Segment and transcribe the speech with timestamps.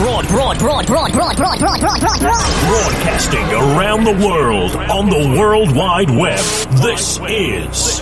[0.00, 5.38] broad, broad, broad, broad, broad, broad, broad, broad, broad, broadcasting around the world on the
[5.38, 6.38] World Wide Web.
[6.80, 8.00] This is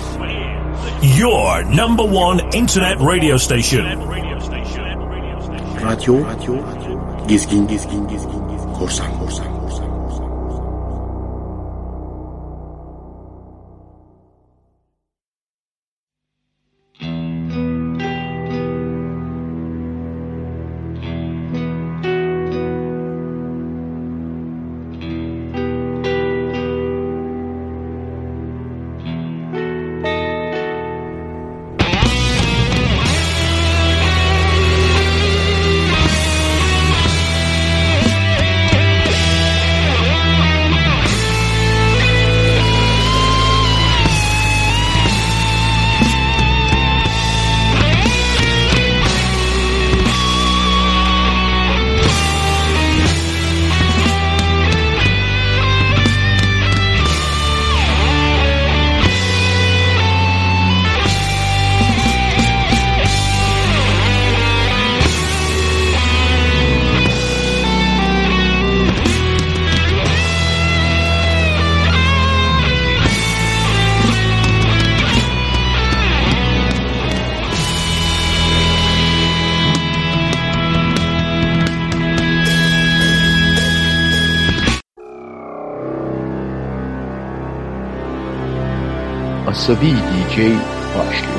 [1.19, 3.85] your number one internet radio station.
[4.09, 4.95] Radio, radio,
[6.23, 7.27] radio.
[7.27, 9.58] Gezgin, gezgin, gezgin, gezgin.
[89.69, 90.57] собі і діджей
[90.95, 91.38] Пашлю.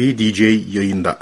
[0.00, 0.40] Bey DJ
[0.74, 1.18] yayında.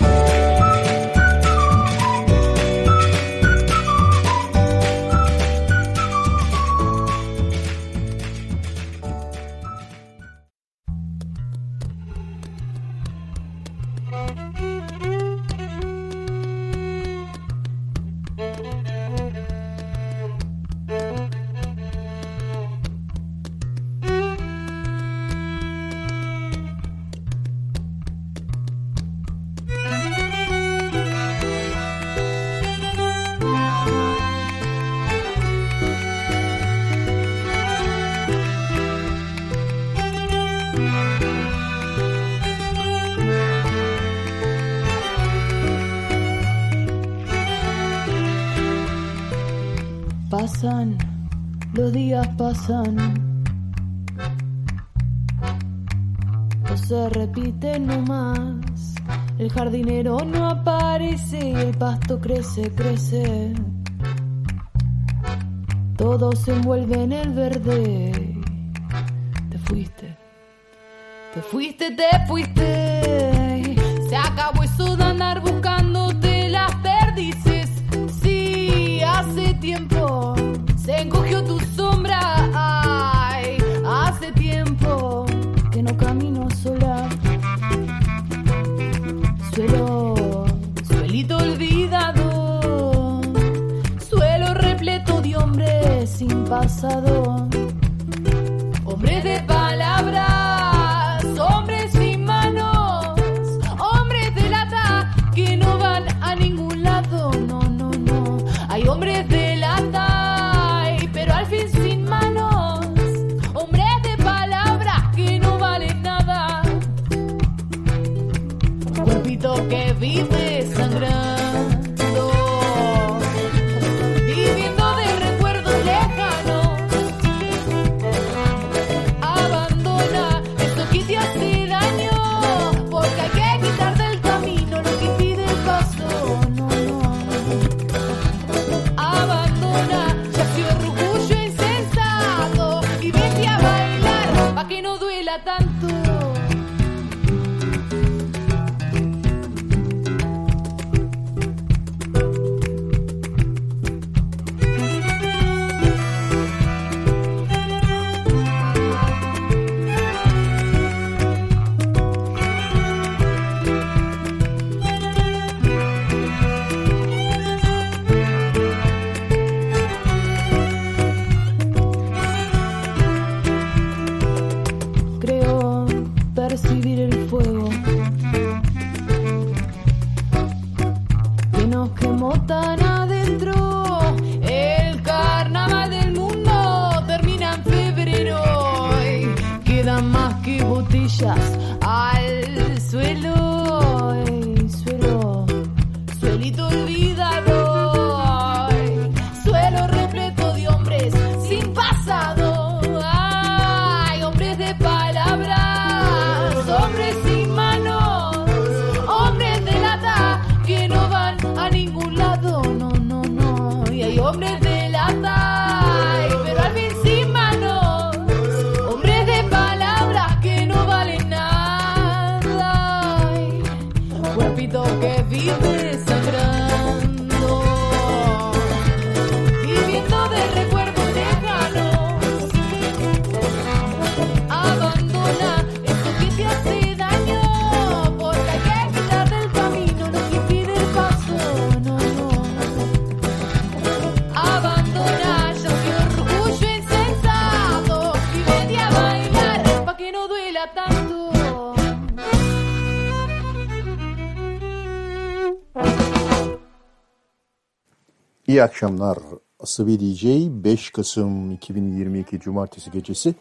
[258.49, 259.19] İyi akşamlar.
[259.61, 260.25] Asabi DJ
[260.65, 263.35] 5 Kasım 2022 Cumartesi gecesi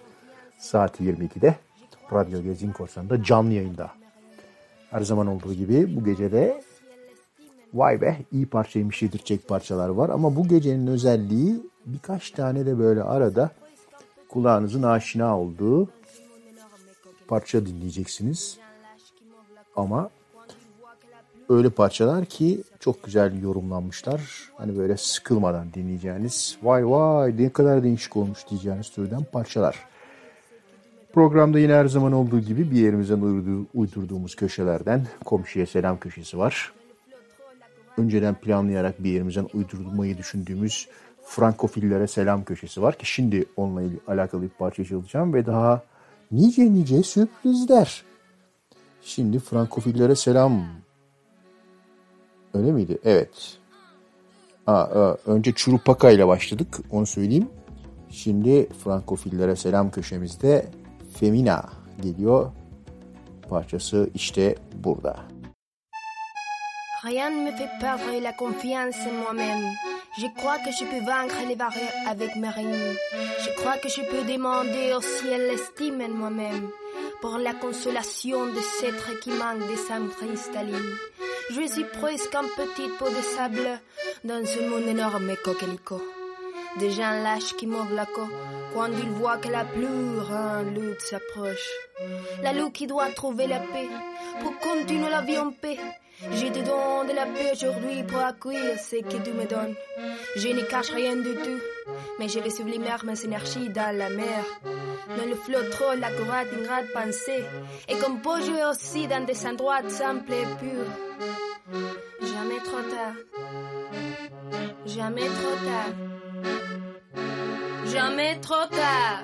[0.59, 1.55] saat 22'de
[2.13, 3.91] Radyo Gezin Korsan'da canlı yayında.
[4.91, 6.61] Her zaman olduğu gibi bu gecede
[7.73, 13.03] vay be iyi parçaymış yedirtecek parçalar var ama bu gecenin özelliği birkaç tane de böyle
[13.03, 13.51] arada
[14.29, 15.89] kulağınızın aşina olduğu
[17.27, 18.57] parça dinleyeceksiniz.
[19.75, 20.09] Ama
[21.49, 24.21] öyle parçalar ki çok güzel yorumlanmışlar.
[24.57, 29.79] Hani böyle sıkılmadan dinleyeceğiniz vay vay ne kadar değişik olmuş diyeceğiniz türden parçalar.
[31.13, 36.71] Programda yine her zaman olduğu gibi bir yerimizden uydu- uydurduğumuz köşelerden komşuya selam köşesi var.
[37.97, 40.87] Önceden planlayarak bir yerimizden uydurmayı düşündüğümüz
[41.25, 45.81] Frankofillere selam köşesi var ki şimdi onunla alakalı bir parça çalacağım ve daha
[46.31, 48.03] nice nice sürprizler.
[49.01, 50.63] Şimdi Frankofillere selam
[52.57, 52.97] Öyle miydi?
[53.03, 53.57] Evet.
[54.67, 56.79] Aa, aa, önce Çurupaka ile başladık.
[56.91, 57.49] Onu söyleyeyim.
[58.09, 60.65] Şimdi Frankofillere selam köşemizde
[61.13, 61.65] Femina
[62.01, 62.51] geliyor.
[63.49, 65.17] Parçası işte burada.
[67.07, 69.65] Rien ne me fait perdre la confiance en moi-même.
[70.19, 72.95] Je crois que je peux vaincre les barrières avec mes rimes.
[73.45, 76.69] Je crois que je peux demander au ciel l'estime en moi-même
[77.21, 80.97] pour la consolation de cet être qui manque des âmes cristallines.
[81.51, 83.79] Je suis presque un petit pot de sable
[84.25, 86.01] dans ce monde énorme coquelicot.
[86.75, 88.33] Des gens lâches qui mordent la queue
[88.73, 91.69] quand ils voient que la plus grande lutte s'approche.
[92.43, 93.87] La loup qui doit trouver la paix
[94.41, 95.79] pour continuer la vie en paix.
[96.19, 99.75] Je te donne de la paix aujourd'hui pour accueillir ce que tu me donnes.
[100.35, 101.59] Je ne cache rien du tout,
[102.17, 104.43] mais je vais sublimer mes énergies dans la mer.
[105.15, 107.43] Dans le flot trop la courage d'une grande pensée,
[107.87, 111.79] et comme pour jouer aussi dans des endroits simples et purs.
[112.21, 113.13] Jamais trop tard.
[114.85, 117.23] Jamais trop tard.
[117.85, 119.23] Jamais trop tard.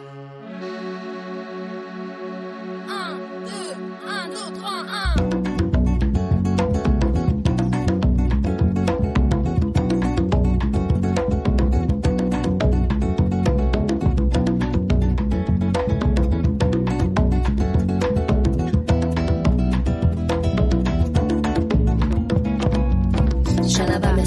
[2.87, 3.15] Un,
[3.45, 3.73] deux,
[4.07, 5.42] un, deux, trois, un.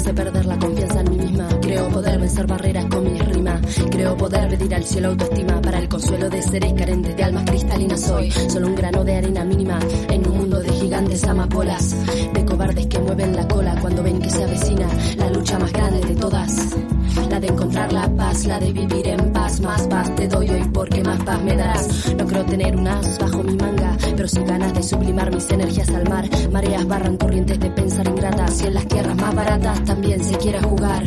[0.07, 1.49] Hace perder la confianza en mí misma.
[1.61, 3.26] Creo poder vencer barreras con.
[3.91, 8.01] Creo poder pedir al cielo autoestima para el consuelo de seres carentes de almas cristalinas.
[8.01, 11.95] Soy solo un grano de arena mínima en un mundo de gigantes amapolas.
[12.33, 16.01] De cobardes que mueven la cola cuando ven que se avecina la lucha más grande
[16.01, 16.75] de todas.
[17.29, 19.59] La de encontrar la paz, la de vivir en paz.
[19.59, 22.13] Más paz te doy hoy porque más paz me darás.
[22.17, 25.89] No creo tener un as bajo mi manga, pero sí ganas de sublimar mis energías
[25.89, 26.25] al mar.
[26.51, 30.61] Mareas barran corrientes de pensar ingratas y en las tierras más baratas también se quiera
[30.63, 31.03] jugar.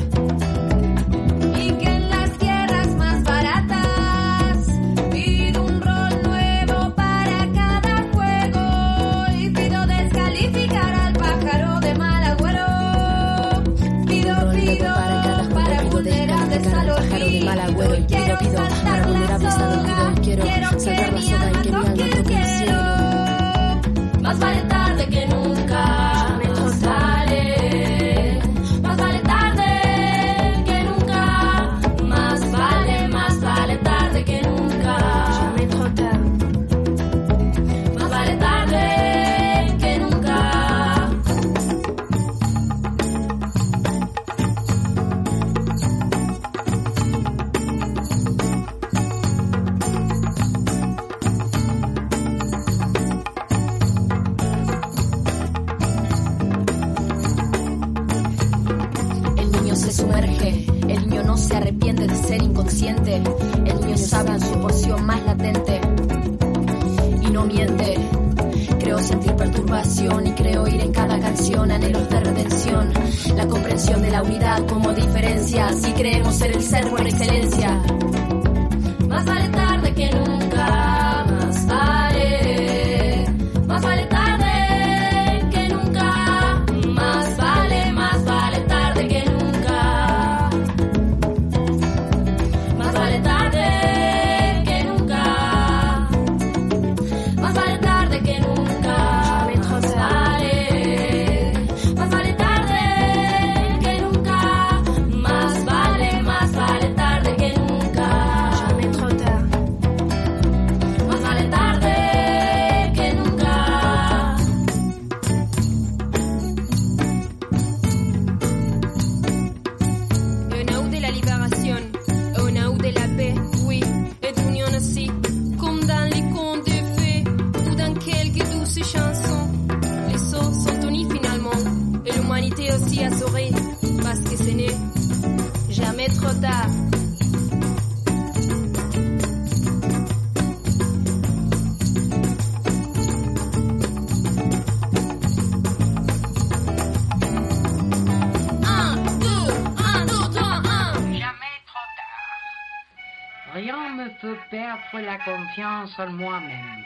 [154.93, 156.85] la confiance en moi-même.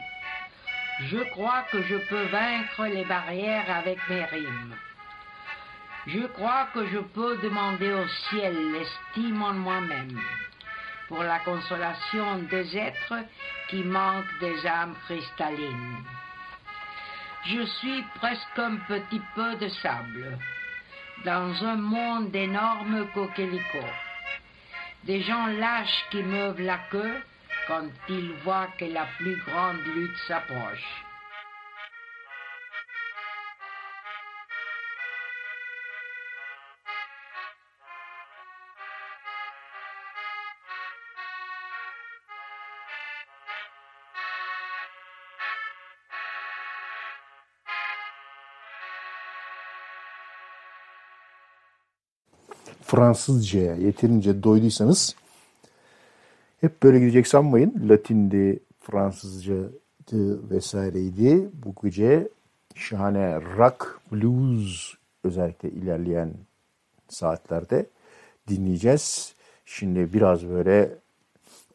[1.01, 4.75] Je crois que je peux vaincre les barrières avec mes rimes.
[6.07, 10.21] Je crois que je peux demander au ciel l'estime en moi-même
[11.09, 13.25] pour la consolation des êtres
[13.69, 16.05] qui manquent des âmes cristallines.
[17.47, 20.39] Je suis presque un petit peu de sable
[21.25, 23.95] dans un monde d'énormes coquelicots.
[25.05, 27.23] Des gens lâches qui meuvent la queue
[27.67, 31.05] quand il voit que la plus grande lutte s'approche.
[52.87, 55.15] Fransızcaya yeterince doyduysanız
[56.65, 57.89] hep böyle gidecek sanmayın.
[57.89, 61.51] Latindi, Fransızcaydı vesaireydi.
[61.65, 62.29] Bu gece
[62.75, 64.95] şahane rock, blues
[65.25, 66.35] özellikle ilerleyen
[67.09, 67.87] saatlerde
[68.49, 69.35] dinleyeceğiz.
[69.65, 70.95] Şimdi biraz böyle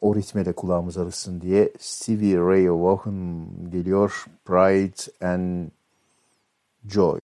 [0.00, 4.24] o ritme de kulağımız alışsın diye Stevie Ray Vaughan geliyor.
[4.44, 5.68] Pride and
[6.86, 7.19] Joy.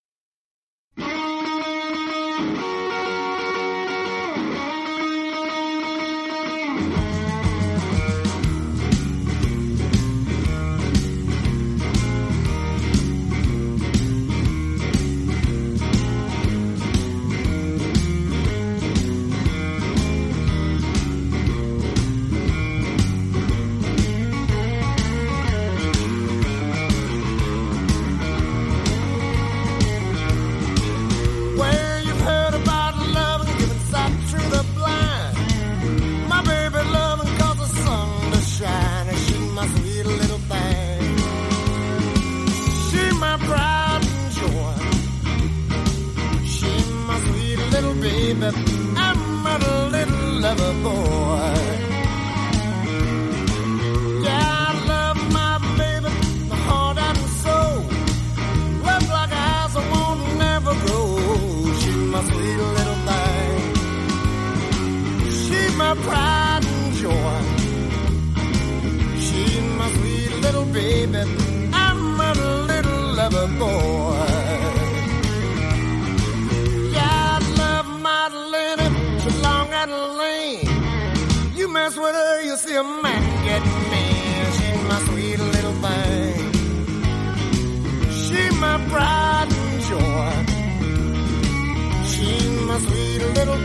[50.87, 51.46] boy.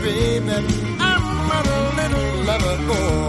[0.04, 1.62] I'm a
[1.94, 3.21] little lover boy.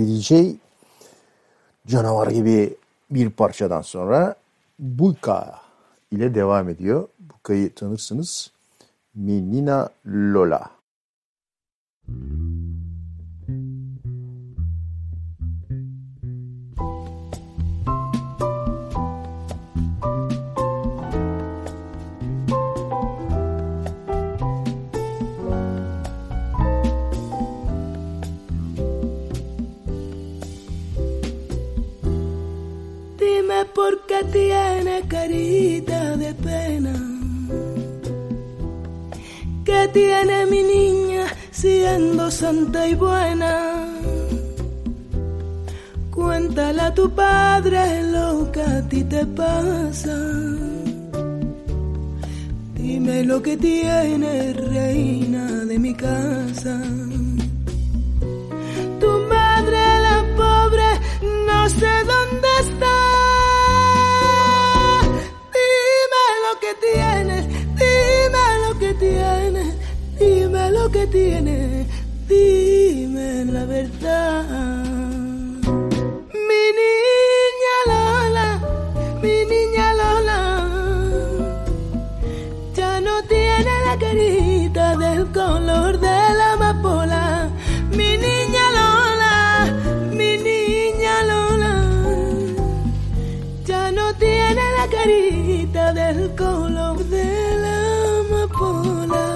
[0.00, 0.56] DJ
[1.86, 2.76] canavar gibi
[3.10, 4.36] bir parçadan sonra
[4.78, 5.60] Buka
[6.10, 7.08] ile devam ediyor.
[7.18, 8.50] Buka'yı tanırsınız.
[9.14, 10.70] Menina Lola.
[12.08, 12.73] Dime
[33.84, 36.94] por qué tiene carita de pena.
[39.68, 43.54] ¿Qué tiene mi niña siendo santa y buena?
[46.10, 47.82] Cuéntale a tu padre
[48.16, 50.16] lo que a ti te pasa.
[52.80, 56.74] Dime lo que tiene reina de mi casa.
[59.02, 60.88] Tu madre, la pobre,
[61.48, 63.33] no sé dónde está.
[66.60, 69.74] Que tienes, dime lo que tienes,
[70.18, 71.86] dime lo que tienes,
[72.28, 74.44] dime la verdad.
[76.48, 78.60] Mi niña Lola,
[79.22, 80.40] mi niña Lola,
[82.74, 87.50] ya no tiene la carita del color de la amapola.
[87.90, 89.72] Mi niña Lola,
[90.10, 91.74] mi niña Lola,
[93.64, 95.33] ya no tiene la carita
[95.94, 97.24] del color de
[97.62, 97.78] la
[98.20, 99.26] amapola.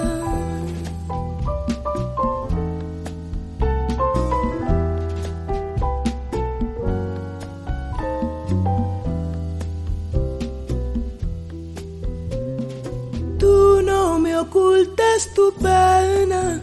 [13.37, 16.61] Tú no me ocultas tu pena,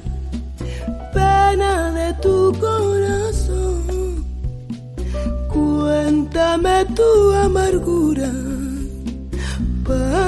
[1.14, 4.26] pena de tu corazón.
[5.48, 8.30] Cuéntame tu amargura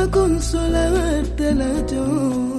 [0.09, 2.58] para consolártela yo.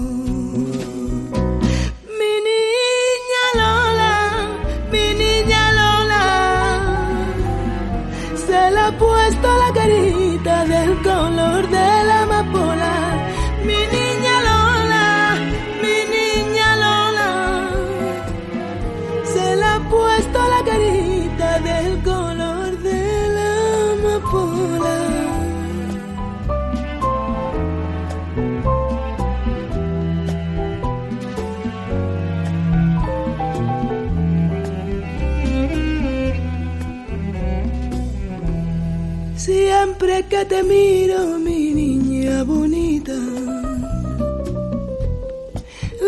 [40.29, 43.17] Que te miro, mi niña bonita,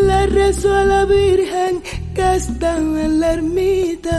[0.08, 1.82] le rezo a la Virgen
[2.14, 4.18] que está en la ermita.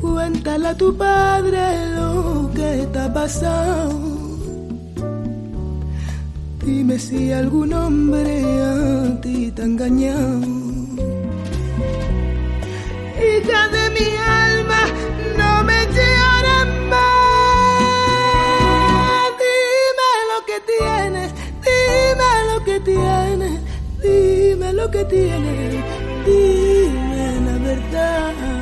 [0.00, 1.62] Cuéntale a tu padre
[1.96, 3.92] lo que te ha pasado.
[6.64, 10.62] Dime si algún hombre a ti te ha engañado.
[13.72, 13.81] De
[22.84, 23.60] tienes,
[24.02, 25.84] dime lo que tienes,
[26.26, 28.61] dime la verdad.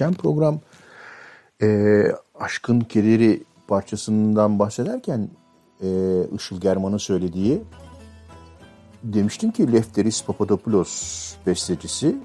[0.00, 0.60] Geçen program
[1.62, 2.02] e,
[2.38, 5.28] Aşkın Kederi parçasından bahsederken
[5.82, 5.88] e,
[6.36, 7.62] Işıl German'ın söylediği
[9.02, 12.16] demiştim ki Lefteris Papadopoulos bestecisi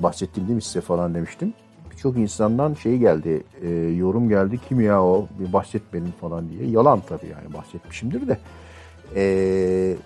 [0.00, 1.54] bahsettim değil mi size falan demiştim.
[1.90, 6.70] Birçok insandan şey geldi, e, yorum geldi kim ya o bir bahsetmedin falan diye.
[6.70, 8.38] Yalan tabii yani bahsetmişimdir de.
[9.16, 9.96] E,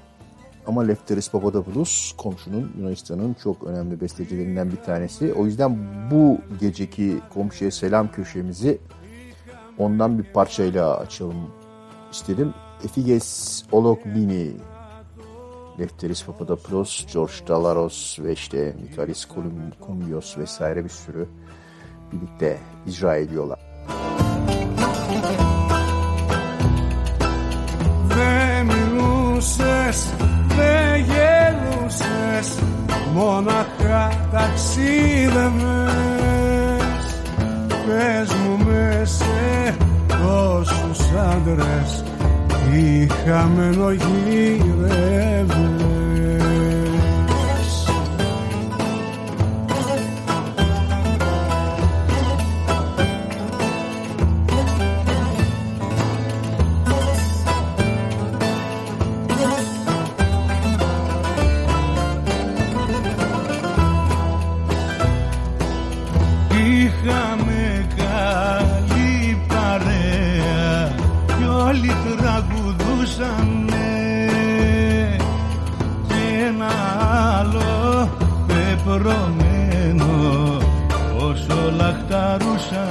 [0.67, 5.33] ama Lefteris Papadopoulos komşunun Yunanistan'ın çok önemli bestecilerinden bir tanesi.
[5.33, 5.77] O yüzden
[6.11, 8.79] bu geceki komşuya selam köşemizi
[9.77, 11.49] ondan bir parçayla açalım
[12.11, 12.53] istedim.
[12.85, 14.51] Efiges Olokmini,
[15.79, 19.27] Lefteris Papadopoulos, George Dalaros ve işte Mikaris
[19.79, 21.27] Koumyos vesaire bir sürü
[22.11, 23.59] birlikte icra ediyorlar.
[28.09, 30.07] Δεν μιλούσες,
[30.58, 32.48] δεν γελούσες
[33.14, 35.68] Μόναχα ταξίδευες.
[37.68, 39.76] Πες μου μες σε
[40.08, 41.00] τόσους
[41.32, 42.04] άντρες
[42.48, 43.90] Τι χαμένο
[78.98, 80.58] πεπρωμένο
[81.18, 82.86] όσο λαχταρούσανε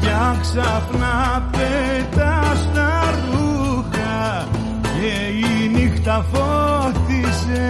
[0.00, 0.08] Κι
[0.40, 4.48] ξαφνά πέτας τα ρούχα
[4.82, 5.14] και
[5.46, 7.66] η νύχτα φώτισε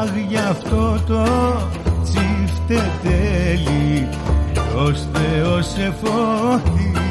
[0.00, 1.24] Αχ γι' αυτό το
[2.02, 3.88] τσιφτετέλι
[4.76, 7.03] ως Θεός σε φώτισε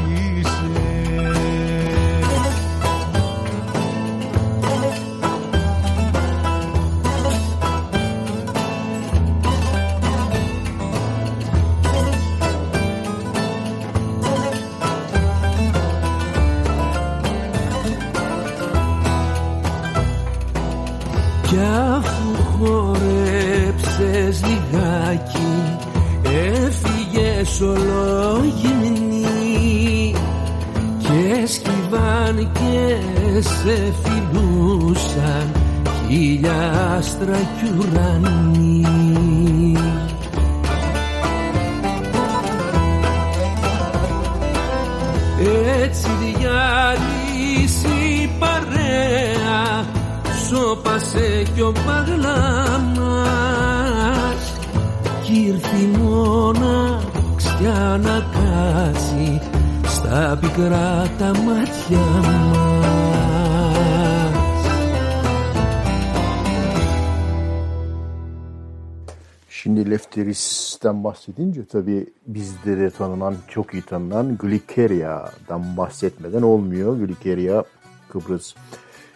[70.14, 76.98] Şimdi Lefteris'ten bahsedince tabii bizde de tanınan, çok iyi tanınan Glyceria'dan bahsetmeden olmuyor.
[76.98, 77.64] Glyceria,
[78.10, 78.56] Kıbrıs,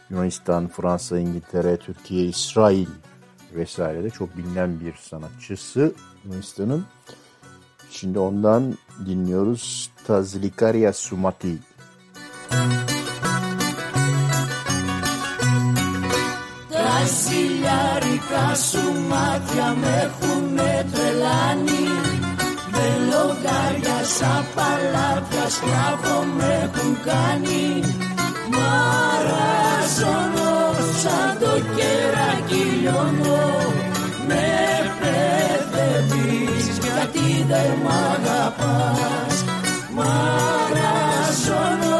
[0.10, 2.88] Yunanistan, Fransa, İngiltere, Türkiye, İsrail
[3.56, 5.94] vesairede çok bilinen bir sanatçısı
[6.26, 6.86] Yunanistan'ın.
[7.90, 11.58] Şimdi ondan dinliyoruz Tazlikaria Sumati.
[12.50, 12.97] Τα
[17.06, 21.86] ζηλιάρικα σου μάτια με έχουνε τρελάνει.
[22.72, 27.66] Με λογάρια σαν παλάτια σκλάβο με έχουν κάνει.
[28.56, 30.54] Μαραζώνω
[31.02, 33.46] σαν το κεράκι λιώνω.
[34.28, 34.48] Με
[35.00, 39.36] παιδεύεις γιατί δεν μ' αγαπάς.
[39.98, 41.97] Μαραζώνω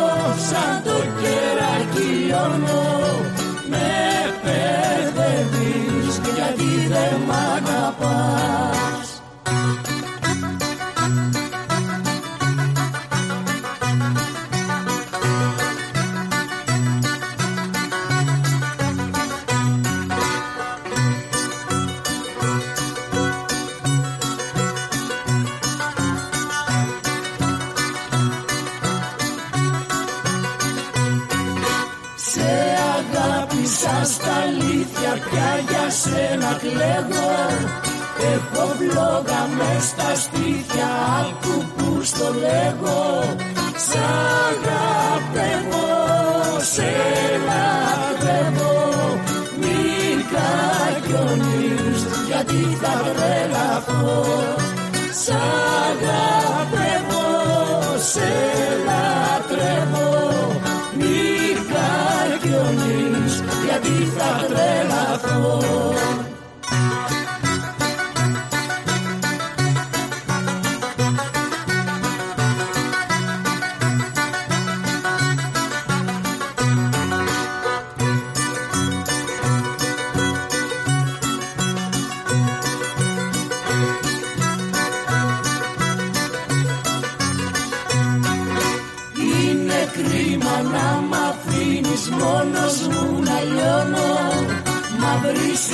[35.38, 37.36] αλήθεια πια για σένα κλαίγω
[38.34, 43.24] Έχω βλόγα μες στα στήθια άκου που στο λέγω.
[43.88, 43.98] Σ'
[44.48, 45.88] αγαπεύω,
[46.74, 46.92] σε
[47.48, 48.76] λατρεύω
[49.60, 54.26] Μην κακιονείς γιατί θα τρελαθώ.
[55.24, 55.32] Σ'
[55.90, 57.28] αγαπεύω,
[58.12, 58.30] σε
[58.86, 60.37] λατρεύω
[63.88, 65.97] quizás de la flor.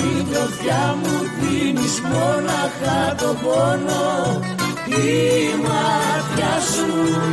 [0.03, 4.39] Μαύρη συντροφιά μου δίνεις μόναχα το πόνο.
[4.85, 5.13] Η
[5.65, 6.87] μάτια σου,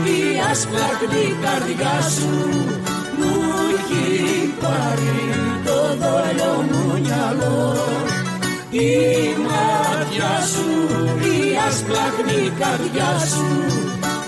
[0.04, 2.34] η ασπρακτή καρδιά σου.
[3.18, 3.32] Μου
[3.74, 5.18] έχει πάρει
[5.64, 7.74] το δόλιο μου μυαλό.
[8.70, 8.90] Η
[9.46, 10.70] μάτια σου,
[11.32, 13.48] η ασπρακτή καρδιά σου.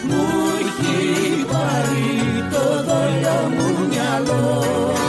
[0.08, 0.22] Μου
[0.62, 2.10] έχει πάρει
[2.52, 5.01] το δόλιο μου μυαλό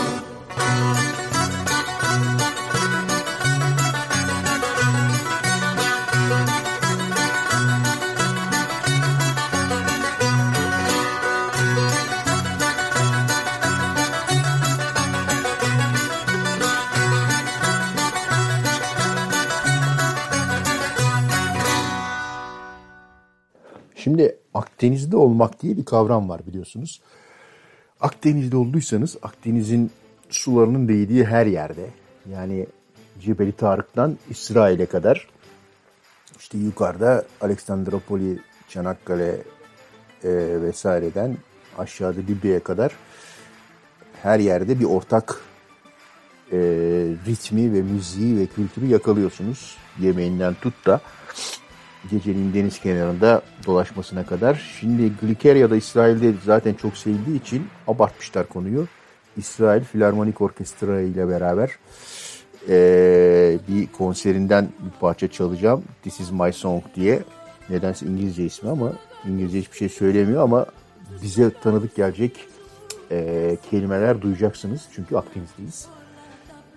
[24.04, 27.02] Şimdi Akdeniz'de olmak diye bir kavram var biliyorsunuz.
[28.02, 29.92] Akdeniz'de olduysanız Akdeniz'in
[30.30, 31.90] sularının değdiği her yerde
[32.32, 32.68] yani
[33.20, 35.28] Cebeli Tarık'tan İsrail'e kadar
[36.40, 38.40] işte yukarıda Aleksandropoli,
[38.70, 39.38] Çanakkale
[40.24, 41.38] e, vesaireden
[41.78, 42.92] aşağıda Libya'ya kadar
[44.24, 45.42] her yerde bir ortak
[46.52, 46.58] e,
[47.28, 49.78] ritmi ve müziği ve kültürü yakalıyorsunuz.
[50.00, 51.02] Yemeğinden tut da
[52.12, 54.76] gecenin deniz kenarında dolaşmasına kadar.
[54.80, 58.88] Şimdi Glikerya'da İsrail'de zaten çok sevildiği için abartmışlar konuyu.
[59.38, 61.70] İsrail Filarmonik Orkestra ile beraber
[62.70, 65.84] eee, bir konserinden bir parça çalacağım.
[66.04, 67.20] This is my song diye.
[67.70, 68.94] Nedense İngilizce ismi ama
[69.28, 70.66] İngilizce hiçbir şey söylemiyor ama
[71.24, 72.46] bize tanıdık gelecek
[73.12, 74.82] eee, kelimeler duyacaksınız.
[74.96, 75.86] Çünkü Akdeniz'deyiz.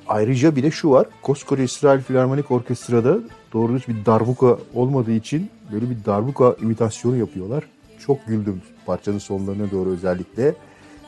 [0.08, 1.06] Ayrıca bir de şu var.
[1.22, 3.18] Koskoca İsrail Filarmonik Orkestra'da
[3.56, 7.64] doğru düz bir darbuka olmadığı için böyle bir darbuka imitasyonu yapıyorlar.
[8.06, 10.54] Çok güldüm parçanın sonlarına doğru özellikle.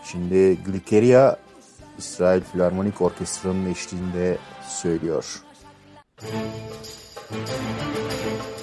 [0.04, 1.36] Şimdi Glikeria
[1.98, 5.42] İsrail Filarmonik Orkestra'nın eşliğinde söylüyor.
[7.30, 8.57] Το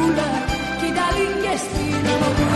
[0.00, 0.30] Κούλα,
[1.42, 2.49] και στην αγωγή.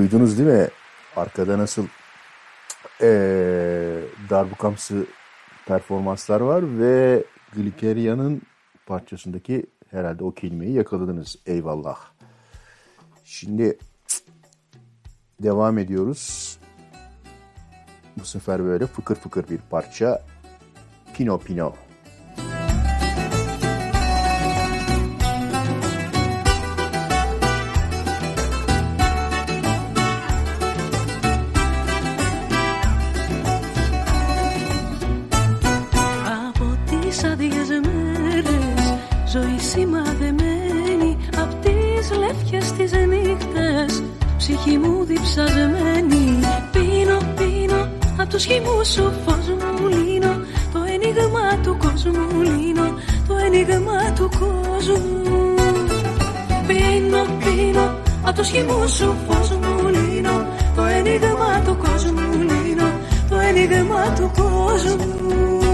[0.00, 0.68] Duydunuz değil mi?
[1.16, 1.86] Arkada nasıl
[3.00, 5.06] ee, darbukamsı
[5.66, 8.42] performanslar var ve Glikeria'nın
[8.86, 11.36] parçasındaki herhalde o kelimeyi yakaladınız.
[11.46, 11.98] Eyvallah.
[13.24, 13.78] Şimdi
[15.42, 16.58] devam ediyoruz.
[18.16, 20.22] Bu sefer böyle fıkır fıkır bir parça.
[21.14, 21.72] Pino Pino.
[21.72, 21.89] Pino.
[44.50, 46.38] Ψυχή μου διψασμένη.
[46.72, 50.32] Πίνω, πίνω Απ' το σχήμου σου φως μου λύνω.
[50.72, 52.94] Το ένιγμα του κόσμου λύνω
[53.28, 55.54] Το ένιγμα του κόσμου.
[56.66, 60.46] Πίνω, πίνω Απ' το σχήμου σου φως μου λύνω.
[60.76, 62.90] Το ένιγμα του κόσμου λύνω
[63.28, 65.69] Το ένιγμα του κόσμου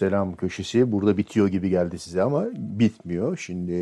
[0.00, 3.36] selam köşesi burada bitiyor gibi geldi size ama bitmiyor.
[3.36, 3.72] Şimdi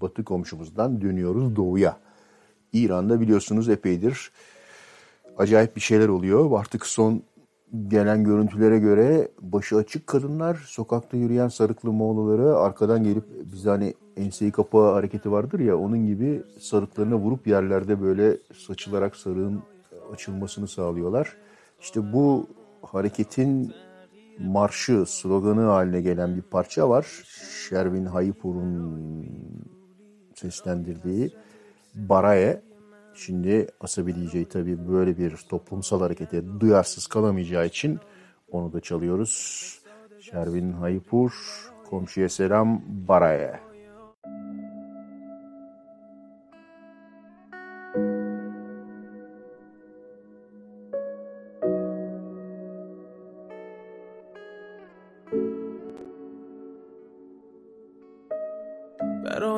[0.00, 1.96] batı komşumuzdan dönüyoruz doğuya.
[2.72, 4.30] İran'da biliyorsunuz epeydir
[5.38, 6.60] acayip bir şeyler oluyor.
[6.60, 7.22] Artık son
[7.88, 14.50] gelen görüntülere göre başı açık kadınlar, sokakta yürüyen sarıklı Moğolları arkadan gelip bize hani enseyi
[14.50, 19.62] kapağı hareketi vardır ya onun gibi sarıklarına vurup yerlerde böyle saçılarak sarığın
[20.12, 21.36] açılmasını sağlıyorlar.
[21.80, 22.46] İşte bu
[22.82, 23.72] hareketin
[24.42, 27.06] marşı, sloganı haline gelen bir parça var.
[27.68, 29.26] Şervin Hayipur'un
[30.34, 31.30] seslendirdiği
[31.94, 32.62] Baraye.
[33.14, 38.00] Şimdi Asabi DJ tabii böyle bir toplumsal harekete duyarsız kalamayacağı için
[38.50, 39.32] onu da çalıyoruz.
[40.20, 41.32] Şervin Hayipur,
[41.90, 43.71] komşuya selam Baraye.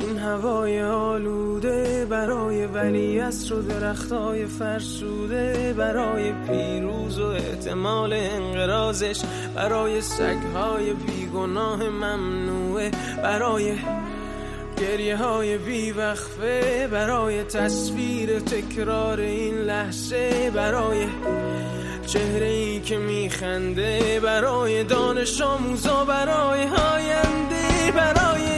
[0.00, 9.20] این هوای آلوده برای ولی و درختای فرسوده برای پیروز و احتمال انقرازش
[9.54, 12.90] برای سگهای بیگناه ممنوعه
[13.22, 13.74] برای
[14.80, 21.06] گریه های بیوقفه برای تصویر تکرار این لحظه برای
[22.06, 28.57] چهره ای که میخنده برای دانش آموزا برای آینده برای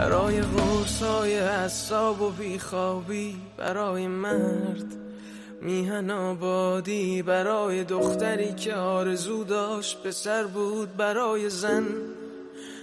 [0.00, 4.84] برای غرصای حساب و بیخوابی برای مرد
[5.62, 11.86] میهن آبادی برای دختری که آرزو داشت پسر بود برای زن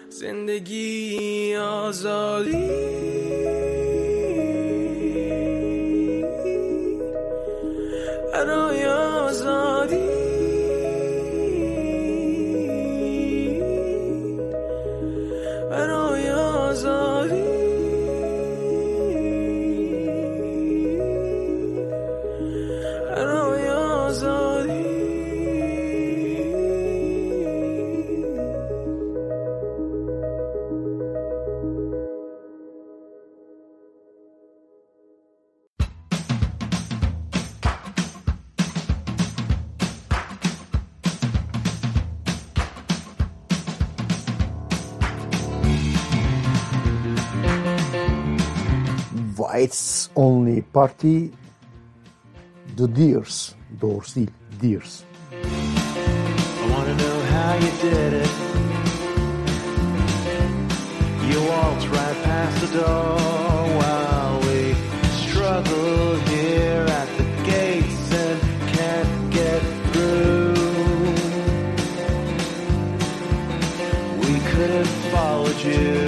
[0.09, 2.70] زندگی آزادی.
[8.34, 10.26] برای آزادی.
[16.84, 17.47] nazari
[49.68, 51.30] Whites Only Party
[52.78, 53.53] The Dears.
[53.82, 54.30] Doors değil,
[54.61, 55.03] Dears.
[55.32, 58.30] I wanna know how you did it.
[61.30, 63.20] You walked right past the door
[63.80, 64.74] while we
[66.30, 68.39] here at the gates and
[68.74, 69.61] can't get
[69.91, 70.53] through.
[74.22, 76.07] We could have followed you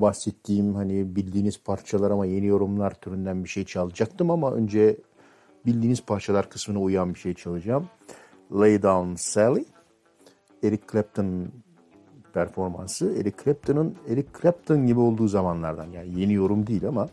[0.00, 4.96] Bahsettiğim hani bildiğiniz parçalar ama yeni yorumlar türünden bir şey çalacaktım ama önce
[5.66, 7.88] bildiğiniz parçalar kısmına uyan bir şey çalacağım.
[8.52, 9.64] Lay Down Sally.
[10.62, 11.48] Eric Clapton
[12.32, 13.14] performansı.
[13.20, 17.08] Eric Clapton'ın Eric Clapton gibi olduğu zamanlardan yani yeni yorum değil ama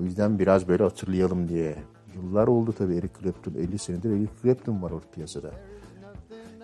[0.00, 1.76] o yüzden biraz böyle hatırlayalım diye.
[2.14, 5.50] Yıllar oldu tabii Eric Clapton 50 senedir Eric Clapton var orta piyasada.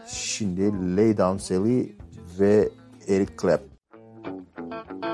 [0.06, 1.96] Şimdi Lay Down Sally
[2.40, 2.68] ve
[3.08, 3.77] Eric Clapton.
[5.00, 5.10] There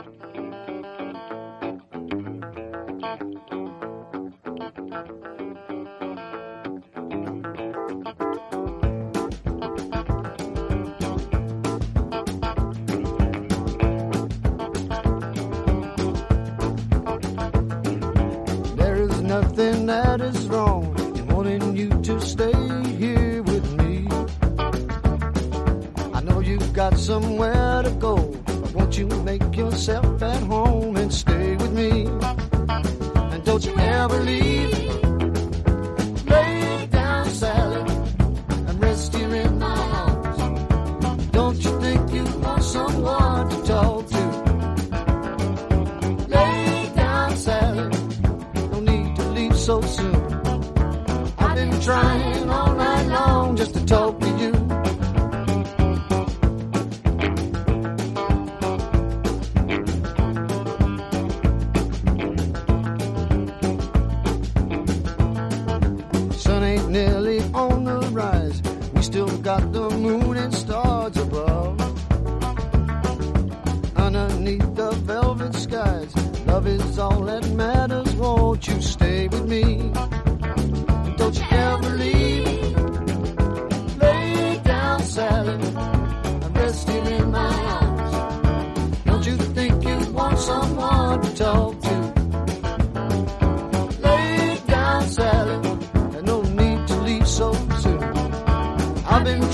[18.97, 22.53] is nothing that is wrong in wanting you to stay
[22.97, 24.09] here with me.
[26.15, 28.34] I know you've got somewhere to go,
[28.97, 32.07] you make yourself at home and stay with me.
[33.33, 34.54] And don't you ever leave.
[66.95, 68.63] Nearly on the rise.
[68.95, 71.81] We still got the moon and stars above.
[73.97, 76.15] Underneath the velvet skies,
[76.47, 78.15] love is all that matters.
[78.15, 79.91] Won't you stay with me?
[81.17, 82.77] Don't you ever leave.
[84.01, 85.59] Lay down, Sally.
[86.45, 89.03] I'm resting in my arms.
[89.05, 91.84] Don't you think you want someone to talk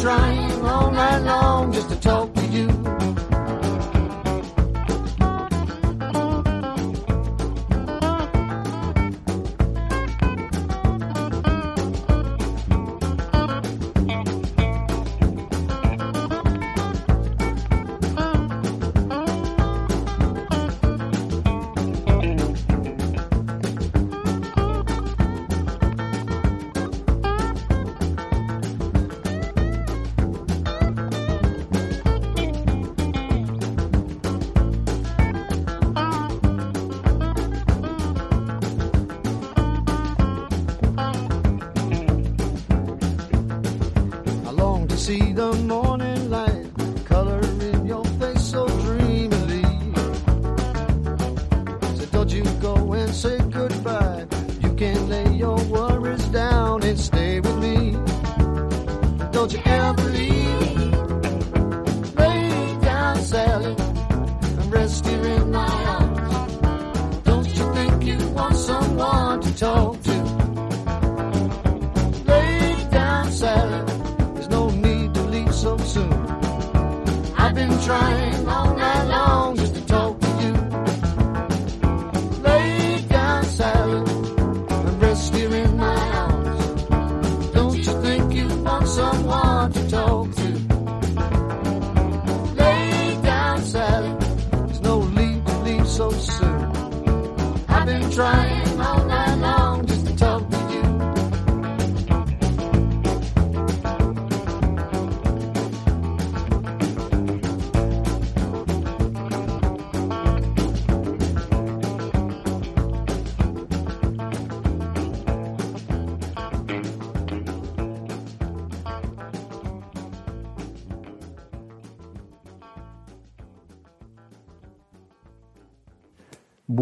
[0.01, 2.39] trying all night long just to talk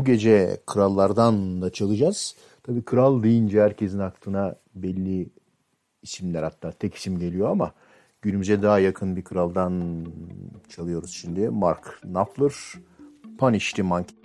[0.09, 2.35] gece krallardan da çalacağız.
[2.63, 5.29] Tabii kral deyince herkesin aklına belli
[6.03, 7.73] isimler hatta tek isim geliyor ama
[8.23, 10.07] günümüze daha yakın bir kraldan
[10.69, 11.49] çalıyoruz şimdi.
[11.49, 12.53] Mark Knopfler,
[13.39, 14.18] Punish the Monkey.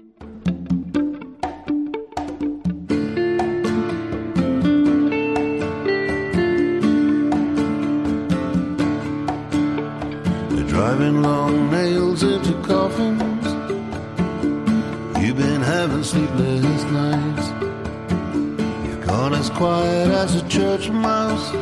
[19.44, 21.54] As quiet as a church mouse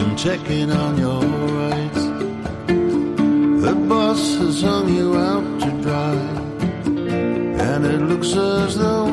[0.00, 1.22] and checking on your
[1.60, 2.02] rights.
[3.64, 6.18] The boss has hung you out to dry,
[7.70, 9.12] and it looks as though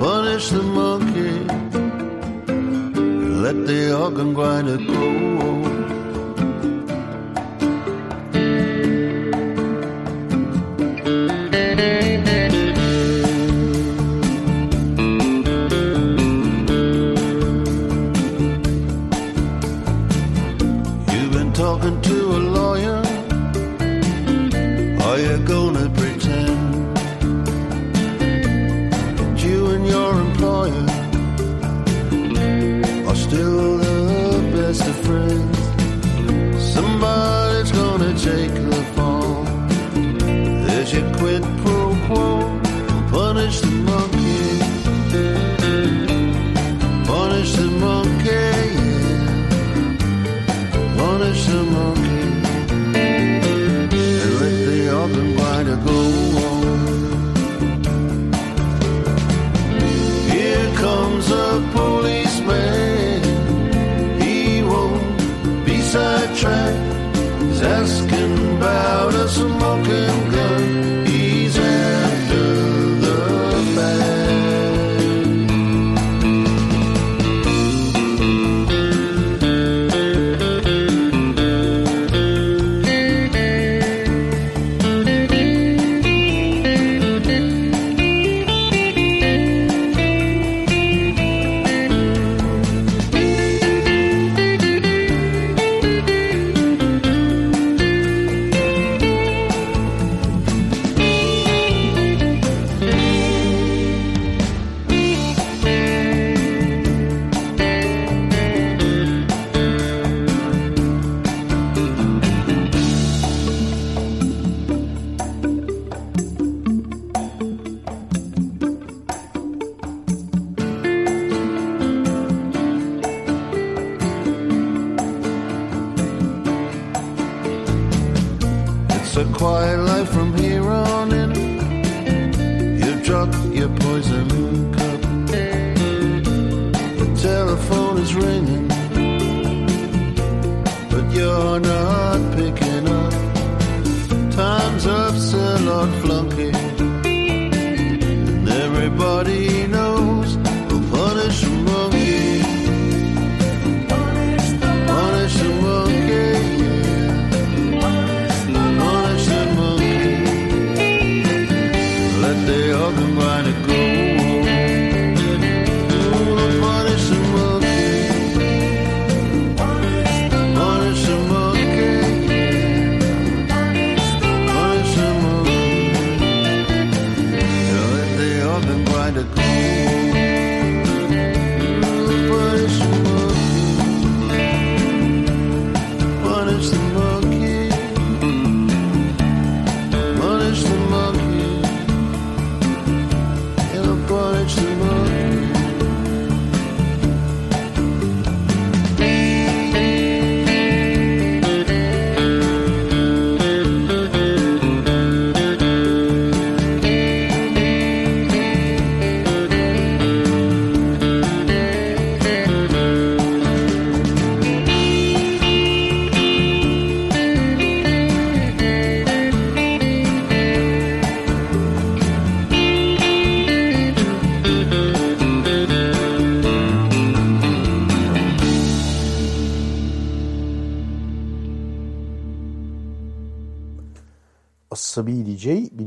[0.00, 1.36] punish the monkey,
[3.44, 5.55] let the organ grinder go.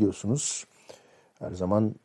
[0.10, 0.66] Biliyorsunuz
[1.40, 1.96] her zaman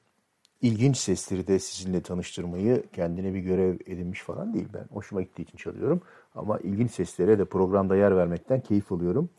[0.62, 4.68] ilginç sesleri de sizinle tanıştırmayı kendine bir görev edinmiş falan değil.
[4.74, 6.02] Ben hoşuma gittiği için çalıyorum.
[6.34, 9.30] Ama ilginç seslere de programda yer vermekten keyif alıyorum.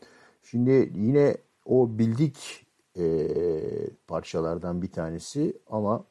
[0.42, 6.04] Şimdi yine o bildik eee, parçalardan bir tanesi ama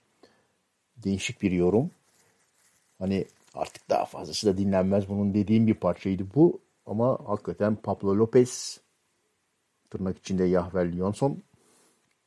[0.97, 1.91] değişik bir yorum.
[2.99, 6.59] Hani artık daha fazlası da dinlenmez bunun dediğim bir parçaydı bu.
[6.85, 8.79] Ama hakikaten Pablo Lopez
[9.89, 11.43] tırnak içinde Yahvel Johnson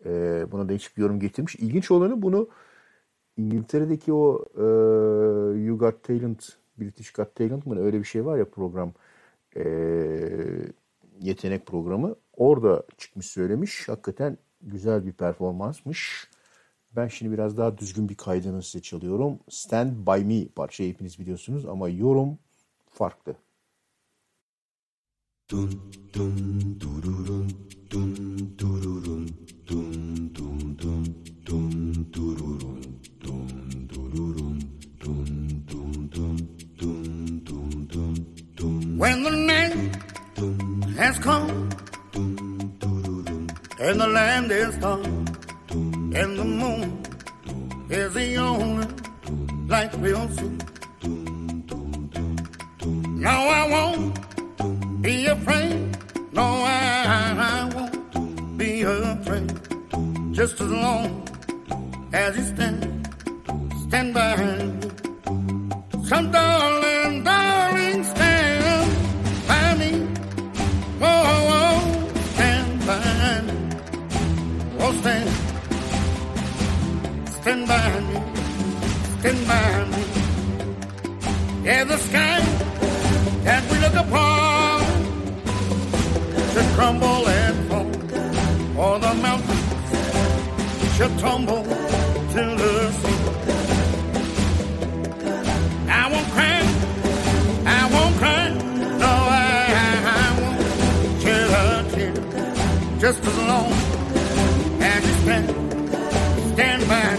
[0.09, 1.57] e, buna değişik bir yorum getirmiş.
[1.57, 2.49] İlginç olanı bunu
[3.37, 4.63] İngiltere'deki o e,
[5.61, 8.93] You Got Talent, British Got Talent mı öyle bir şey var ya program
[9.57, 9.63] e,
[11.21, 12.15] yetenek programı.
[12.37, 13.89] Orada çıkmış söylemiş.
[13.89, 16.29] Hakikaten güzel bir performansmış.
[16.97, 19.39] Ben şimdi biraz daha düzgün bir kaydını size çalıyorum.
[19.49, 22.39] Stand By Me parçayı hepiniz biliyorsunuz ama yorum
[22.87, 23.35] farklı.
[25.51, 25.71] Dun
[26.15, 27.53] dun dururun
[27.91, 29.31] dun dururun
[29.71, 29.77] When
[39.23, 39.97] the night
[40.97, 41.69] has come
[43.79, 47.03] and the land is dark and the moon
[47.91, 48.87] is the only
[49.67, 50.59] light we'll see.
[53.21, 55.99] Now I won't be afraid.
[56.33, 57.98] No, I, I won't
[58.59, 59.49] be afraid.
[60.33, 61.23] Just as long
[62.13, 63.09] as you stand,
[63.87, 64.81] stand by me.
[66.11, 68.91] Some darling, darling, stand
[69.47, 69.91] by me.
[71.01, 71.77] Whoa, whoa, whoa,
[72.35, 73.57] stand by me.
[74.81, 75.29] Oh, stand,
[77.39, 78.17] stand by me,
[79.21, 80.03] stand by me.
[81.65, 82.41] Yeah, the sky
[83.47, 84.81] that we look upon
[86.53, 87.68] should crumble and
[88.79, 89.69] or the mountains
[90.97, 93.21] should tumble to the sea.
[95.91, 96.61] I won't cry,
[97.67, 98.49] I won't cry,
[99.03, 99.47] no, I,
[100.15, 100.61] I won't
[101.23, 101.63] shed a
[101.93, 102.15] tear,
[103.01, 103.73] just as long
[104.81, 105.47] as you stand,
[106.55, 107.18] stand by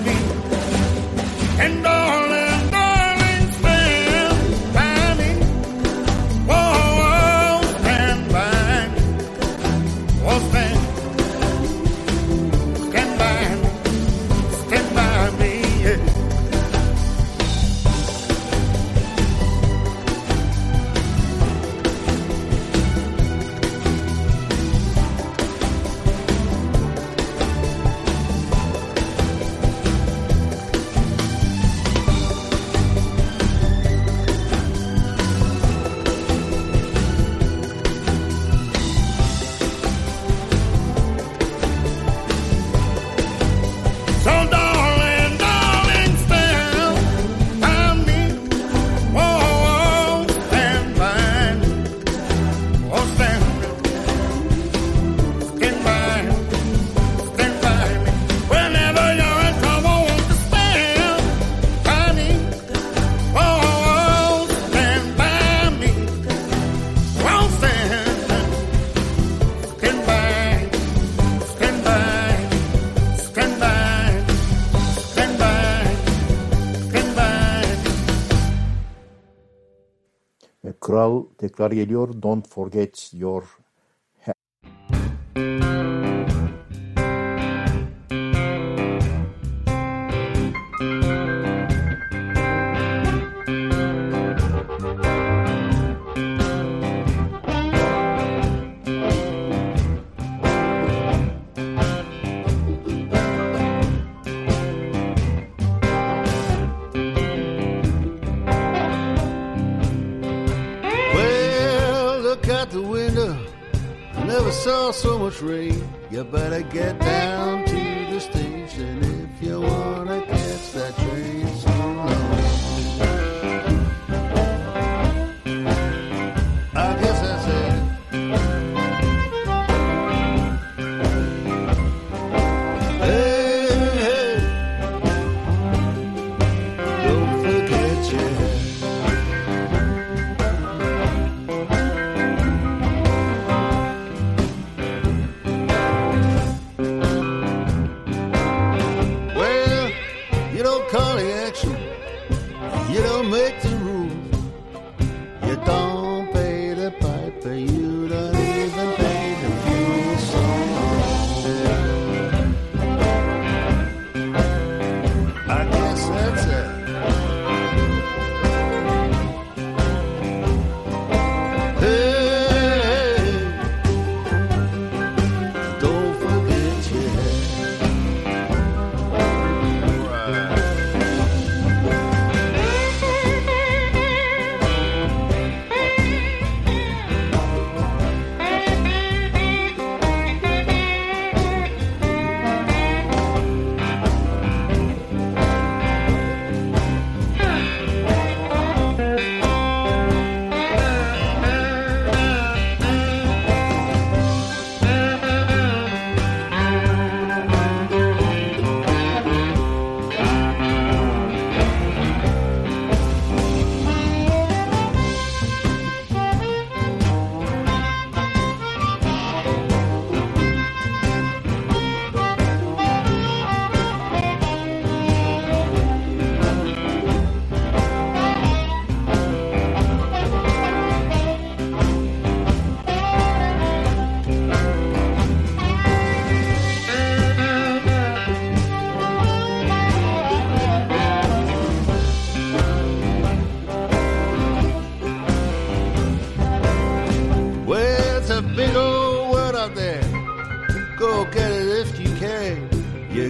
[81.59, 82.07] tekrar geliyor.
[82.21, 83.43] Don't forget your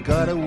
[0.09, 0.38] got a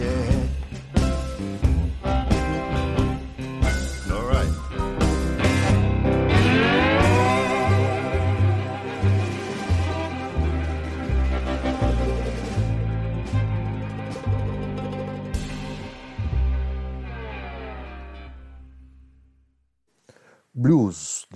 [0.00, 0.06] All
[4.24, 4.48] right.
[20.54, 21.26] Blues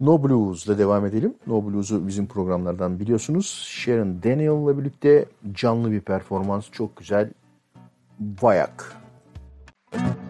[0.00, 1.34] No Blues'la devam edelim.
[1.46, 3.66] No Blues'u bizim programlardan biliyorsunuz.
[3.68, 6.70] Sharon Daniel'la birlikte canlı bir performans.
[6.70, 7.30] Çok güzel.
[8.42, 8.96] Vayak.
[9.90, 10.27] When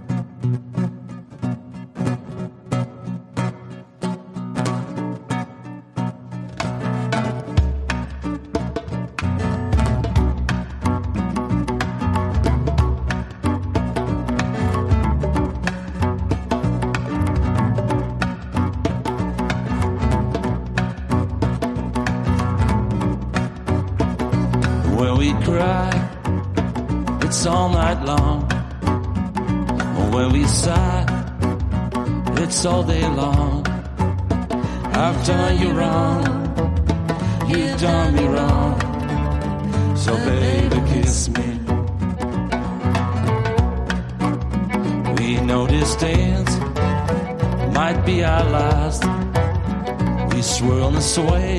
[51.09, 51.59] sway,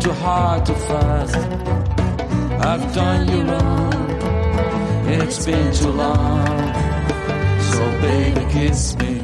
[0.00, 1.36] too hard to fast.
[2.70, 3.92] I've done you wrong.
[5.16, 6.46] It's been too long.
[7.72, 9.23] So baby, kiss me.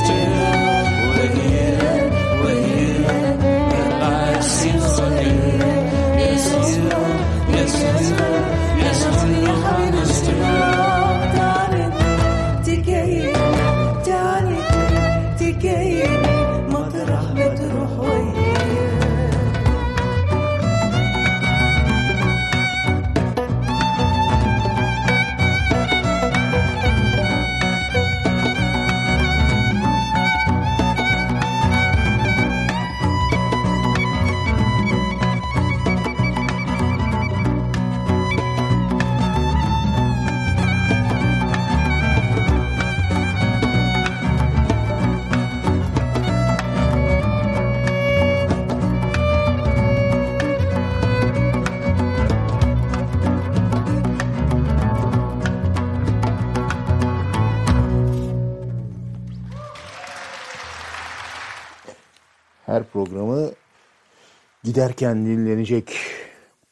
[64.71, 65.93] giderken dinlenecek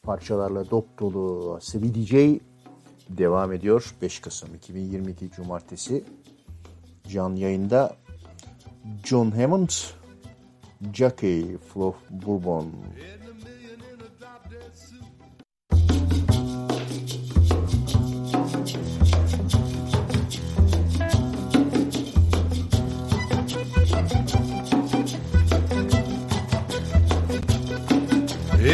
[0.02, 2.40] parçalarla dop dolu Asabi DJ
[3.08, 3.94] devam ediyor.
[4.02, 6.04] 5 Kasım 2022 Cumartesi
[7.08, 7.96] can yayında
[9.04, 9.68] John Hammond,
[10.94, 12.72] Jackie Fluff Bourbon.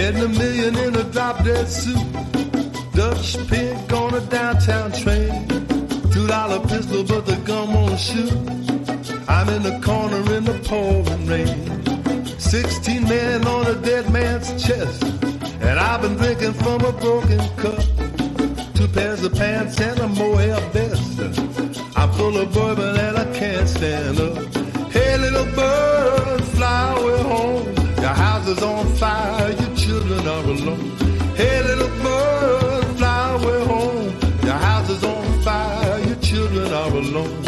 [0.06, 2.12] Edna Million in a drop dead suit.
[2.94, 5.48] Dutch Pink on a downtown train.
[6.12, 8.32] Two dollar pistol, but the gun won't shoot.
[9.28, 12.38] I'm in the corner in the pouring rain.
[12.38, 15.02] Sixteen men on a dead man's chest.
[15.66, 17.82] And I've been drinking from a broken cup.
[18.76, 21.18] Two pairs of pants and a mohair vest.
[21.96, 24.36] I'm full of bourbon and I can't stand up.
[24.92, 27.74] Hey, little bird, fly away home.
[27.98, 29.52] Your house is on fire,
[29.96, 30.90] children are alone.
[31.36, 34.08] Hey, little bird, fly away home.
[34.42, 37.42] Your house is on fire, your children are alone.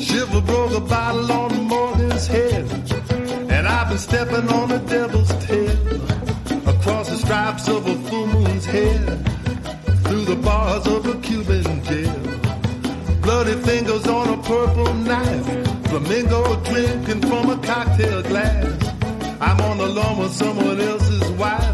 [0.00, 2.64] Schiffer broke a bottle on Morgan's head.
[3.50, 5.78] And I've been stepping on the devil's tail.
[6.66, 9.04] Across the stripes of a full moon's head.
[10.04, 12.20] Through the bars of a Cuban jail.
[13.20, 15.63] Bloody fingers on a purple knife.
[15.94, 18.66] Flamingo drinking from a cocktail glass.
[19.40, 21.73] I'm on the lawn with someone else's wife.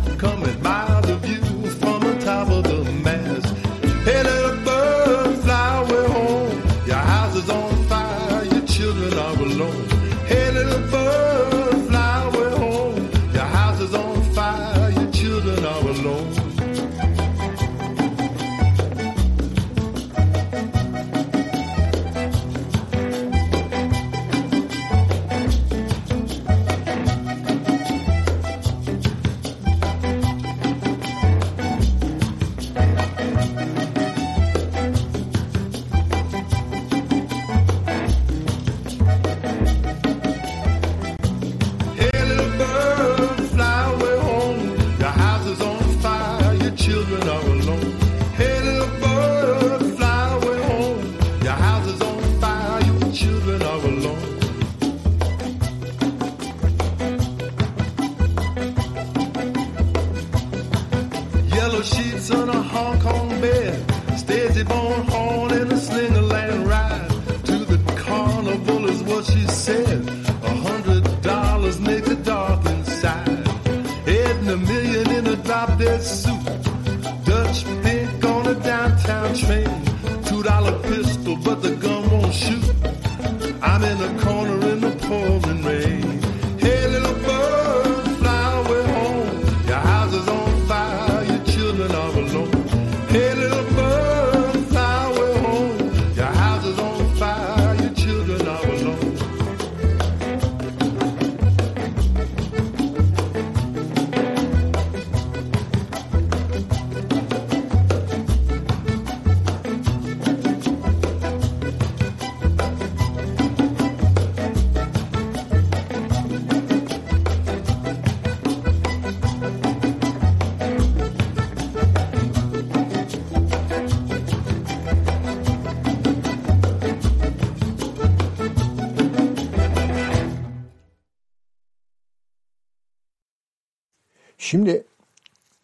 [134.51, 134.84] Şimdi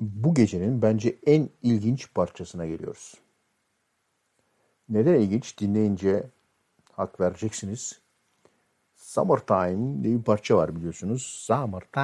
[0.01, 3.15] bu gecenin bence en ilginç parçasına geliyoruz.
[4.89, 5.59] Neden ilginç?
[5.59, 6.23] Dinleyince
[6.93, 8.01] hak vereceksiniz.
[8.95, 11.23] Summertime diye bir parça var biliyorsunuz.
[11.23, 11.97] Summertime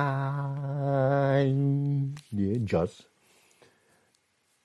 [2.37, 3.01] diye caz.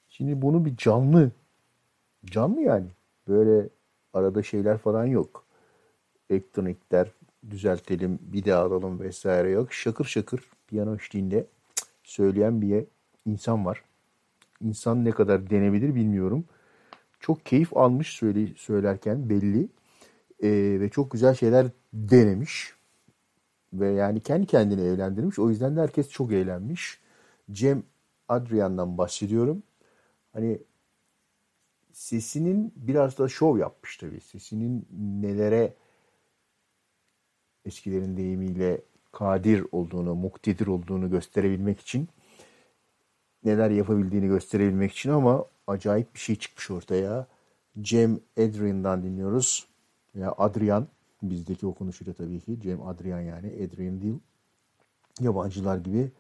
[0.10, 1.32] Şimdi bunu bir canlı,
[2.26, 2.88] canlı yani.
[3.28, 3.70] Böyle
[4.14, 5.46] arada şeyler falan yok.
[6.30, 7.12] Elektronikler
[7.50, 9.74] düzeltelim, bir daha alalım vesaire yok.
[9.74, 11.48] Şakır şakır piyano eşliğinde
[12.08, 12.86] söyleyen bir
[13.26, 13.84] insan var.
[14.62, 16.46] İnsan ne kadar denebilir bilmiyorum.
[17.20, 19.70] Çok keyif almış söyle, söylerken belli.
[20.44, 22.74] Ee, ve çok güzel şeyler denemiş.
[23.74, 25.40] Ve yani kendi kendine evlendirmiş.
[25.40, 27.00] O yüzden de herkes çok eğlenmiş.
[27.52, 27.84] Cem
[28.28, 29.64] Adrian'dan bahsediyorum.
[30.34, 30.60] Hani
[31.94, 34.22] sesinin biraz da şov yapmış tabii.
[34.22, 34.88] Sesinin
[35.22, 35.74] nelere
[37.66, 38.82] eskilerin deyimiyle
[39.18, 42.10] kadir olduğunu, muktedir olduğunu gösterebilmek için
[43.44, 47.28] neler yapabildiğini gösterebilmek için ama acayip bir şey çıkmış ortaya.
[47.82, 49.68] Cem Adrian'dan dinliyoruz.
[50.16, 50.88] Ya Adrian
[51.24, 52.60] bizdeki okunuşuyla tabii ki.
[52.62, 53.48] Cem Adrian yani.
[53.48, 54.20] Adrian değil.
[55.20, 56.12] Yabancılar gibi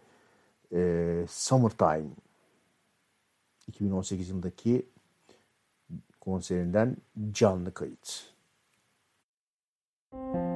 [0.73, 2.09] e, Summertime
[3.67, 4.85] 2018 yılındaki
[6.21, 6.97] konserinden
[7.31, 8.37] canlı kayıt.
[10.11, 10.46] Thank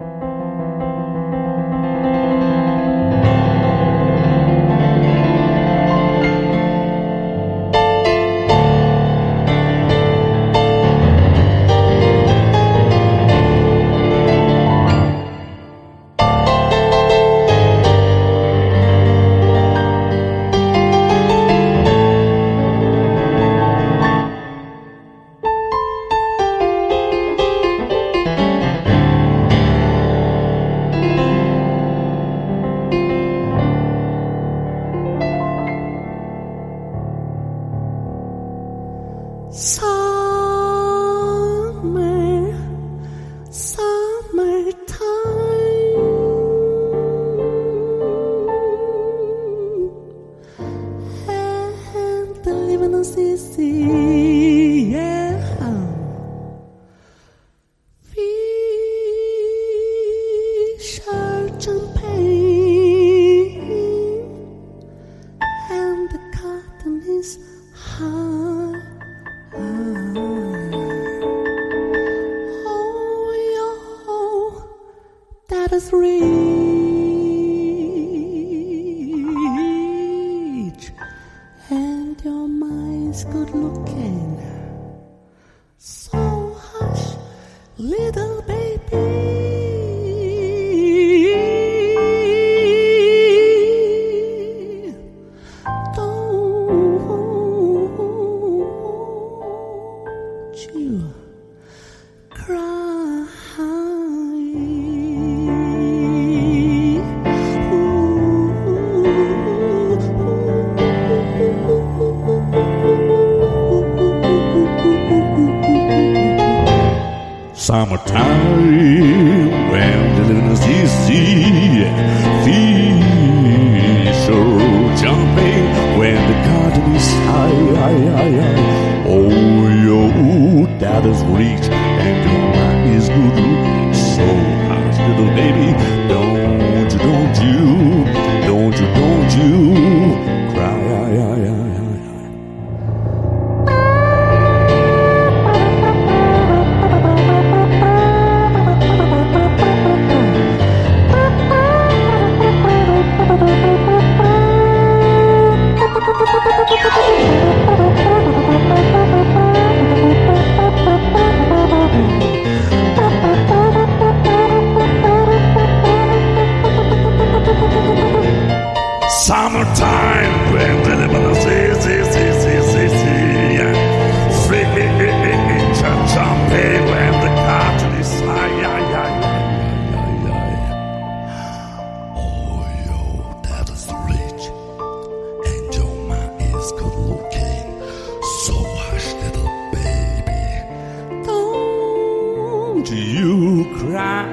[192.83, 194.25] Don't you cry.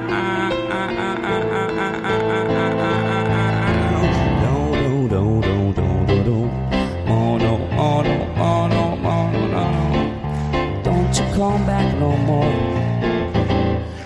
[4.41, 6.37] No, no, no, no, no, no.
[7.07, 10.81] Oh, no, oh, no, oh, no, oh, no, no.
[10.81, 12.51] Don't you come back no more.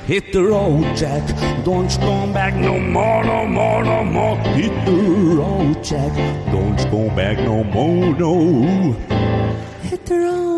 [0.08, 1.24] Hit the road, Jack.
[1.64, 4.38] Don't you come back no more, no more, no more.
[4.60, 4.92] Hit the
[5.38, 6.12] road, Jack.
[6.52, 8.92] Don't you come back no more, no.
[9.84, 10.53] Hit the road,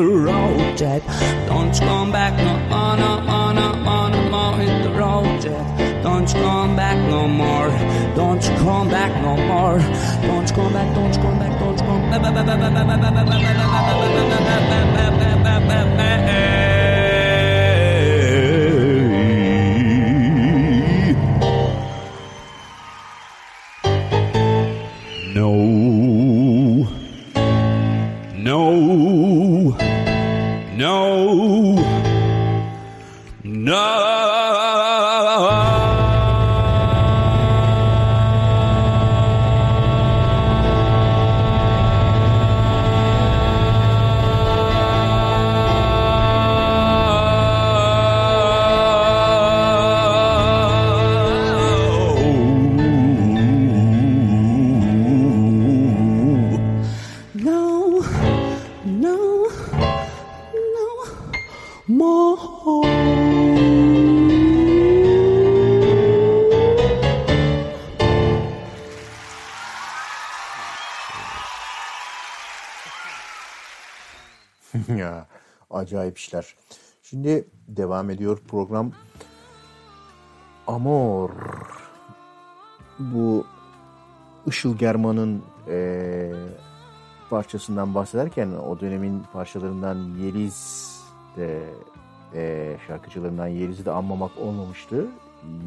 [0.00, 1.02] the road, Jack.
[1.46, 4.56] Don't you come back no more, no more, no more, no more.
[4.58, 6.02] Hit the road, Jack.
[6.02, 7.68] Don't you come back no more.
[8.14, 9.78] Don't you come back no more.
[10.26, 12.20] Don't you come back, don't you come back, don't you come back.
[77.76, 78.92] Devam ediyor program.
[80.66, 81.30] Amor.
[82.98, 83.46] Bu
[84.46, 86.32] Işıl German'ın eee,
[87.30, 90.90] parçasından bahsederken o dönemin parçalarından Yeliz
[91.36, 91.60] de
[92.34, 95.06] eee, şarkıcılarından Yeliz'i de anmamak olmamıştı.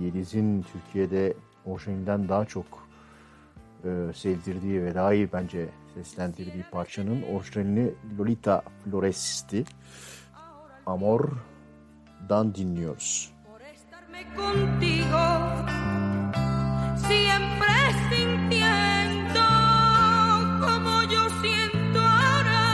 [0.01, 1.33] Yeliz'in Türkiye'de
[1.65, 2.65] orijinalinden daha çok
[3.85, 9.63] eee, sevdirdiği ve daha iyi bence seslendirdiği parçanın orijinalini Lolita Flores'ti.
[12.27, 13.33] dan dinliyoruz.
[17.07, 17.75] siempre
[18.09, 19.41] sintiendo
[20.61, 22.65] como yo siento ahora.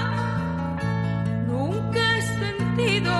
[1.47, 3.13] Nunca he sentido,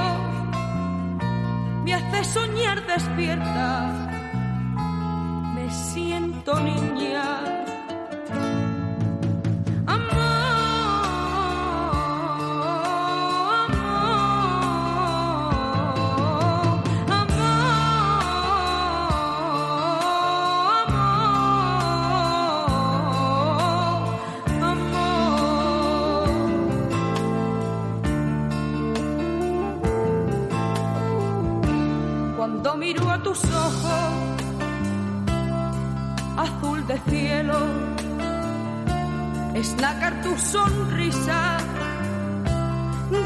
[1.83, 3.69] me hace soñar despierta,
[5.55, 7.68] me siento niña.
[32.93, 34.13] Miro a tus ojos,
[36.37, 37.59] azul de cielo,
[39.53, 41.57] es nácar tu sonrisa,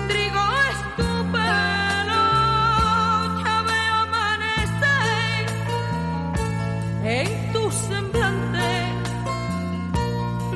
[0.10, 2.24] trigo es tu pelo,
[3.44, 5.46] ya veo amanecer
[7.06, 8.70] en tu semblante,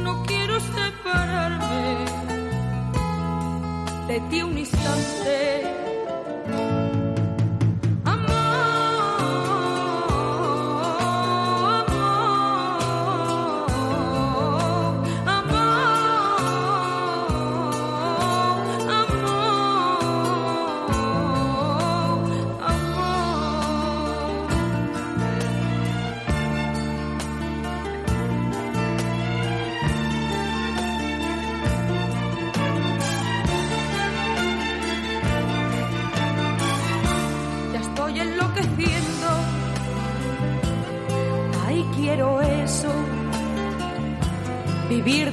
[0.03, 2.05] no quiero separarme
[4.09, 5.86] de ti un instante.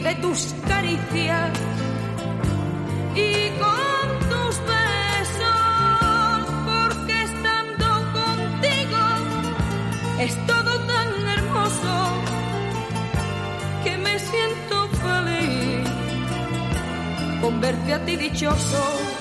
[0.05, 1.51] De tus caricias
[3.17, 6.41] y con tus besos.
[6.69, 7.87] Porque estando
[8.21, 9.03] contigo
[10.21, 11.95] es todo tan hermoso
[13.83, 15.89] que me siento feliz
[17.41, 19.14] con verte a ti dichoso.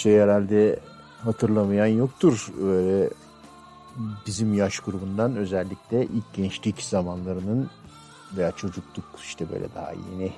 [0.00, 0.80] Parçayı herhalde
[1.24, 2.52] hatırlamayan yoktur.
[2.62, 3.10] Böyle
[4.26, 7.70] bizim yaş grubundan özellikle ilk gençlik zamanlarının
[8.36, 10.32] veya çocukluk işte böyle daha yeni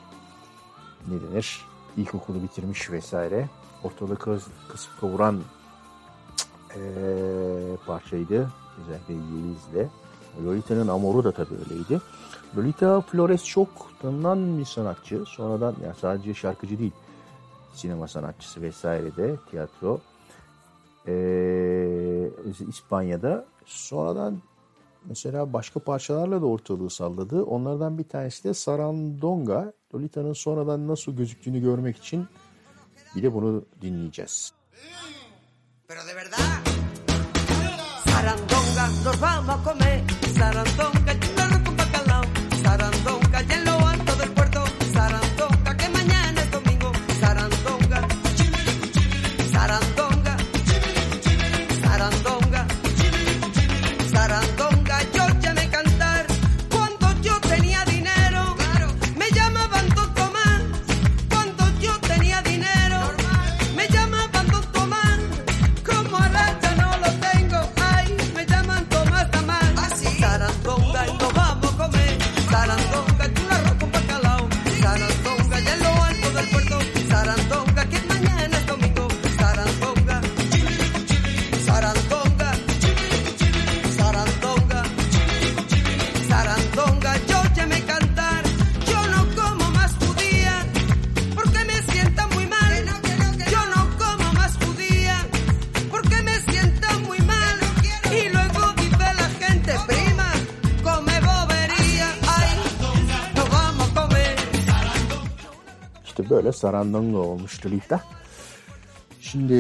[1.09, 1.61] ne denir
[1.97, 3.49] ilkokulu bitirmiş vesaire
[3.85, 5.41] ortalığı kız, kısıp kavuran
[6.77, 6.83] eee,
[7.87, 8.51] parçaydı.
[8.81, 9.91] Özellikle Yeliz'le.
[10.45, 12.01] Lolita'nın Amor'u da tabii öyleydi.
[12.57, 13.69] Lolita Flores çok
[14.03, 15.25] tanınan bir sanatçı.
[15.27, 16.93] Sonradan yani sadece şarkıcı değil
[17.73, 20.01] sinema sanatçısı vesaire de tiyatro.
[21.09, 22.31] Ee,
[22.69, 24.43] İspanya'da sonradan
[25.05, 27.43] mesela başka parçalarla da ortalığı salladı.
[27.43, 29.73] Onlardan bir tanesi de Sarandonga.
[29.95, 32.27] Lolita'nın sonradan nasıl gözüktüğünü görmek için
[33.17, 34.53] bir de bunu dinleyeceğiz.
[38.05, 40.01] Sarandonga, nos vamos a comer.
[40.39, 41.32] Sarandonga,
[106.53, 108.01] Böyle Sarandonga olmuş Lolita.
[109.21, 109.55] Şimdi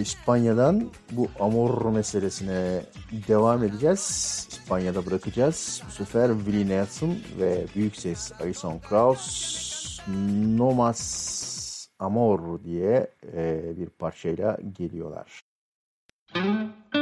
[0.00, 2.82] İspanya'dan bu amor meselesine
[3.28, 4.00] devam edeceğiz.
[4.50, 5.82] İspanya'da bırakacağız.
[5.86, 10.00] Bu sefer Willie Nelson ve büyük ses Alison Krauss
[10.56, 15.40] No Mas Amor diye e, bir parçayla geliyorlar.
[16.36, 16.99] No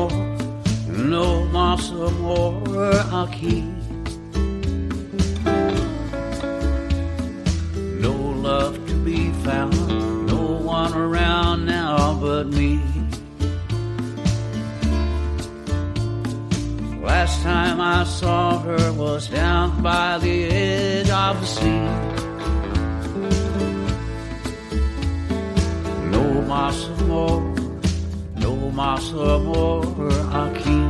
[0.00, 0.12] amor,
[0.88, 2.62] no más más amor
[3.12, 3.64] aquí.
[8.00, 8.12] No
[8.42, 9.74] love to be found,
[10.26, 12.80] no one around now but me.
[17.02, 22.20] Last time I saw her was down by the edge of the sea.
[26.10, 27.49] No no
[28.80, 29.84] más amor
[30.44, 30.80] aquí.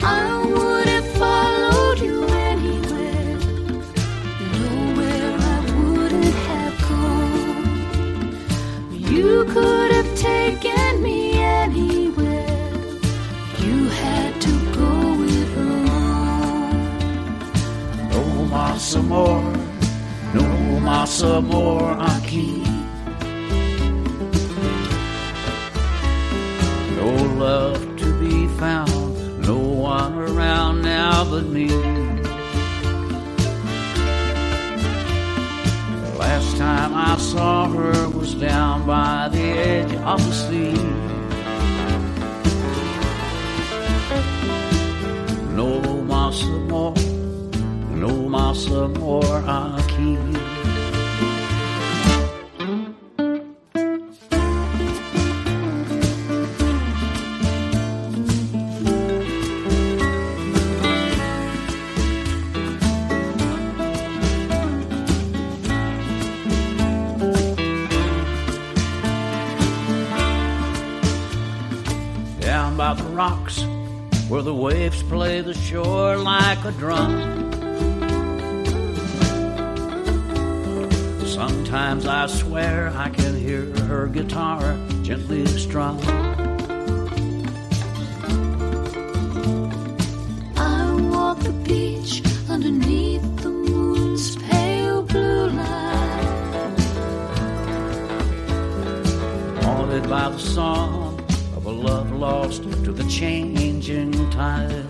[0.00, 2.18] I would have followed you
[2.50, 3.36] anywhere,
[4.56, 7.68] nowhere I wouldn't have gone.
[9.14, 11.18] You could have taken me
[11.64, 12.72] anywhere,
[13.64, 14.92] you had to go
[15.38, 16.80] it alone.
[18.12, 18.22] No
[18.54, 19.42] más amor,
[20.32, 20.48] no
[20.80, 21.82] más amor
[22.14, 22.69] aquí.
[27.40, 31.68] Love to be found, no one around now but me.
[36.18, 40.74] Last time I saw her was down by the edge of the sea.
[45.56, 45.80] No
[46.12, 46.92] más amor,
[48.02, 50.18] no más amor aquí.
[50.18, 50.49] Down
[75.42, 77.12] play the shore like a drum.
[81.24, 85.98] Sometimes I swear I can hear her guitar gently strum.
[90.56, 96.26] I walk the beach underneath the moon's pale blue light.
[99.62, 101.18] haunted by the song
[101.56, 104.89] of a love lost to the changing tide.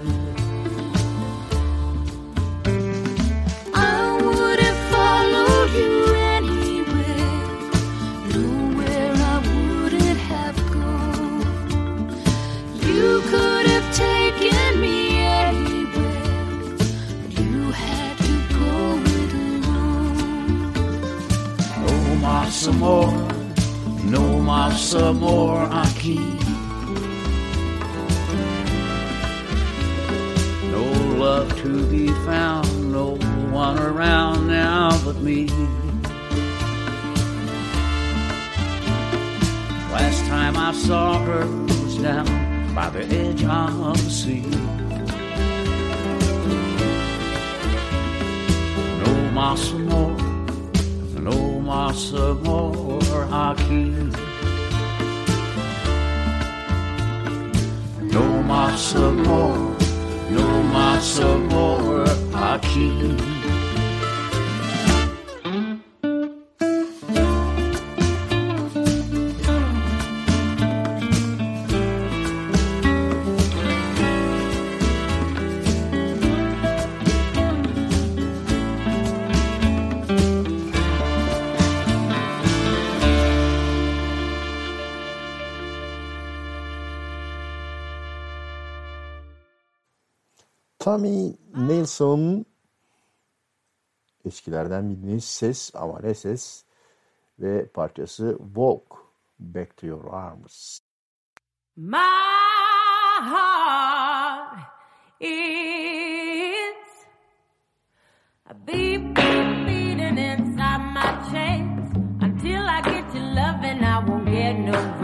[22.60, 23.10] Más more,
[24.04, 26.18] no más amor aquí.
[30.70, 30.84] No
[31.16, 33.16] love to be found, no
[33.50, 35.46] one around now but me.
[39.90, 44.44] Last time I saw her was down by the edge of the sea.
[49.02, 50.09] No más amor,
[51.70, 52.98] no más amor
[53.30, 53.92] aquí.
[58.12, 59.56] No más amor,
[60.30, 63.29] no más amor aquí.
[90.90, 92.46] Tommy Nelson
[94.24, 96.64] eskilerden bildiğiniz ses ama ne ses
[97.38, 98.82] ve parçası Walk
[99.38, 100.78] Back to Your Arms.
[101.76, 101.98] My
[103.20, 104.58] heart
[105.20, 105.30] is
[108.46, 111.96] a beat, beat, beating inside my chest.
[112.22, 114.99] Until I get your loving, I won't get no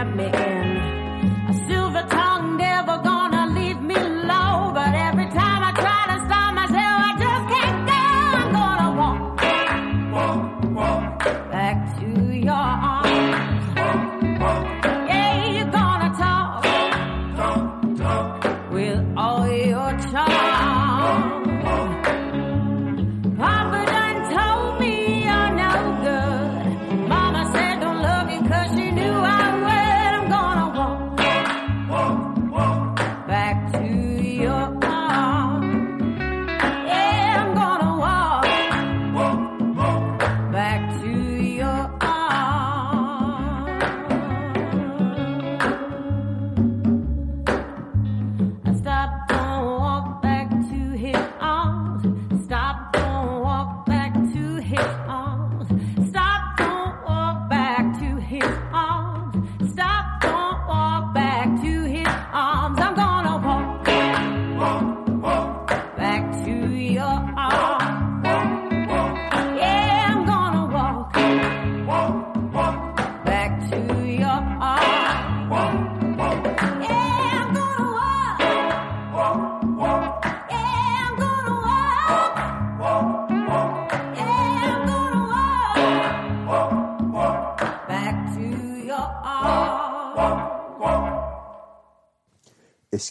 [0.00, 0.39] grab me.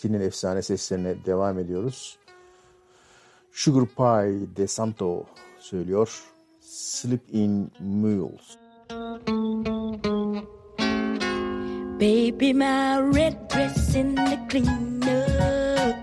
[0.10, 2.18] Eskinin efsane seslerine devam ediyoruz.
[3.52, 5.26] Sugar Pie De Santo
[5.60, 6.24] söylüyor.
[6.60, 8.58] Sleep in Mules.
[12.00, 15.96] Baby, my red dress in the cleaner,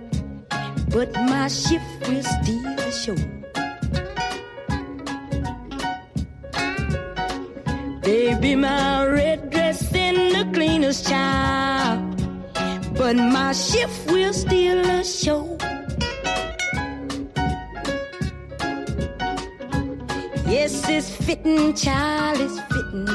[0.95, 3.17] but my shift will still show.
[8.07, 11.76] Baby, my red dress in the cleaner's child,
[13.07, 15.57] but my shift will still show.
[20.49, 23.07] Yes, it's fitting, child, it's fitting.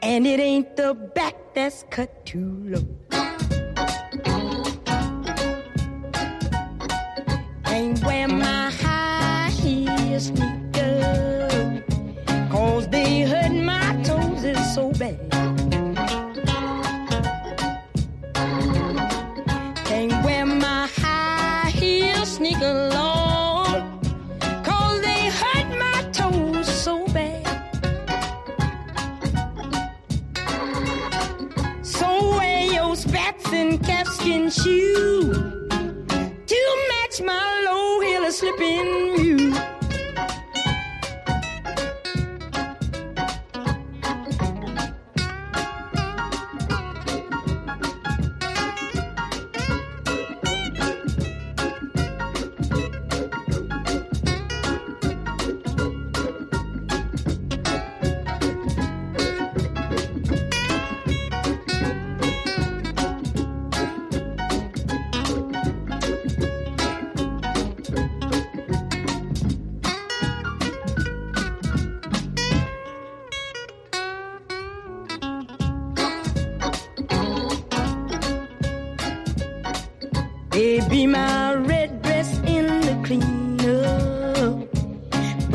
[0.00, 2.88] And it ain't the back that's cut too low.
[7.66, 11.82] Ain't wear my high heel sneakers,
[12.50, 15.27] cause they hurt my toes is so bad.
[34.50, 35.36] Shoes
[36.46, 38.97] to match my low heel slipping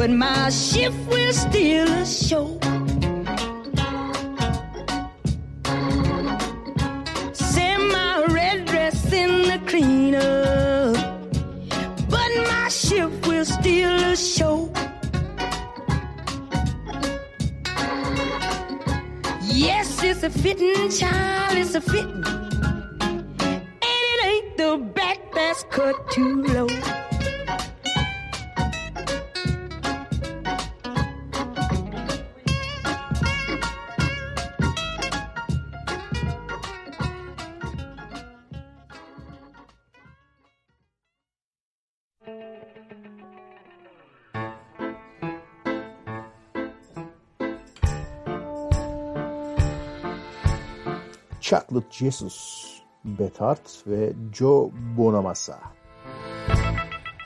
[0.04, 2.63] but my shift will still show.
[51.74, 55.58] Chocolate Jesus, Beth Hart ve Joe Bonamassa.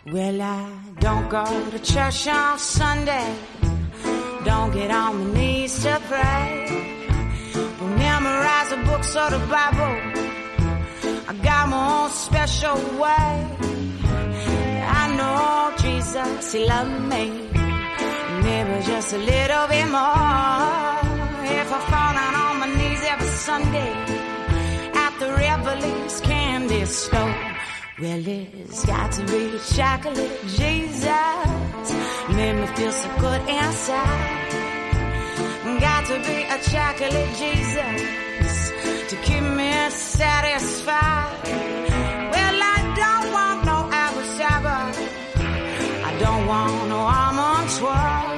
[0.06, 0.70] Well, I
[1.00, 3.36] don't go to church on Sunday.
[4.46, 6.66] Don't get on my knees to pray.
[7.78, 9.96] But memorize the books of the Bible.
[11.28, 13.34] I got my own special way.
[15.02, 17.50] I know Jesus, He loved me.
[18.44, 21.04] Maybe just a little bit more.
[21.60, 24.17] If I fall down on my knees every Sunday
[25.68, 27.36] Beverly's candy store.
[28.00, 31.88] well it's got to be chocolate Jesus.
[32.30, 34.48] Made me feel so good inside.
[35.88, 38.58] Got to be a chocolate Jesus
[39.10, 41.38] to keep me satisfied.
[42.34, 44.84] Well, I don't want no apple cider.
[46.10, 48.37] I don't want no almond twirl.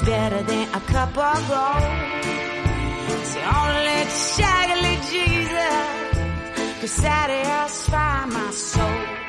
[0.00, 1.82] It's better than a cup of gold.
[3.30, 9.27] So only oh, shaggily Jesus could satisfy my soul.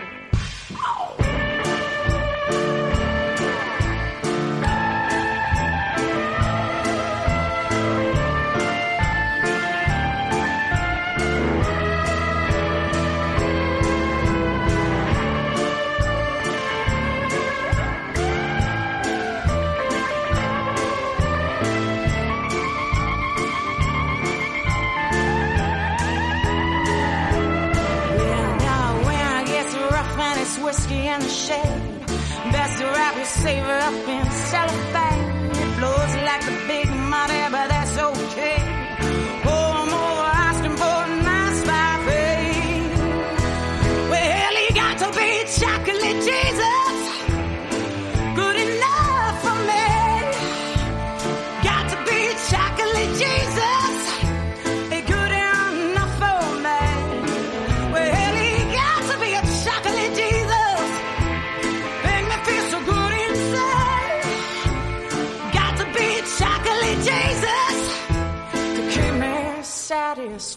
[31.20, 32.06] in the shade.
[32.52, 35.26] Best wrap your savor up in cellophane.
[35.52, 36.89] It flows like a big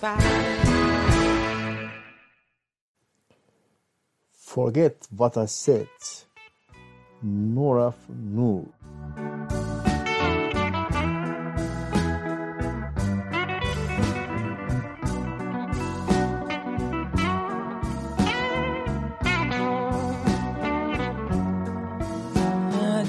[0.03, 1.91] satisfied.
[4.33, 5.89] Forget what I said.
[7.25, 8.67] Noraf Noor.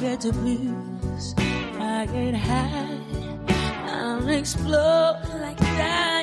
[0.01, 1.33] get to blues,
[1.79, 2.99] I get high,
[3.87, 6.22] I'll explode like that.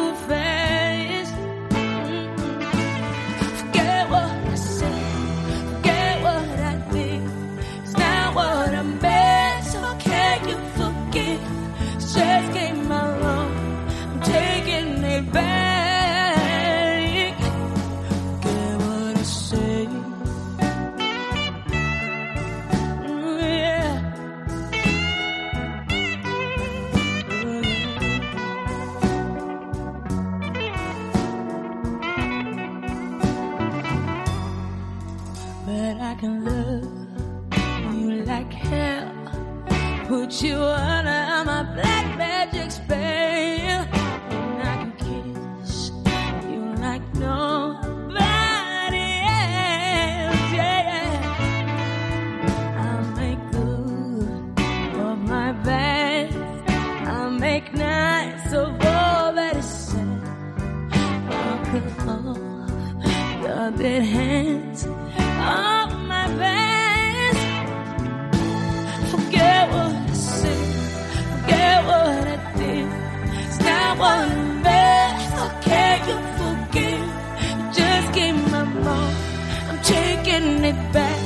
[80.93, 81.19] back.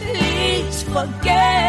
[0.00, 1.61] Please forget.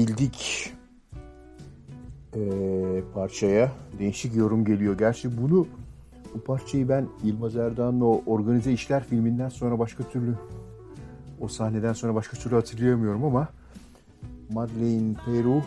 [0.00, 0.72] bildik
[2.36, 2.40] e,
[3.14, 4.98] parçaya değişik yorum geliyor.
[4.98, 5.66] Gerçi bunu
[6.34, 10.34] bu parçayı ben Yılmaz Erdoğan'ın o Organize İşler filminden sonra başka türlü
[11.40, 13.48] o sahneden sonra başka türlü hatırlayamıyorum ama
[14.50, 15.62] Madeleine Peru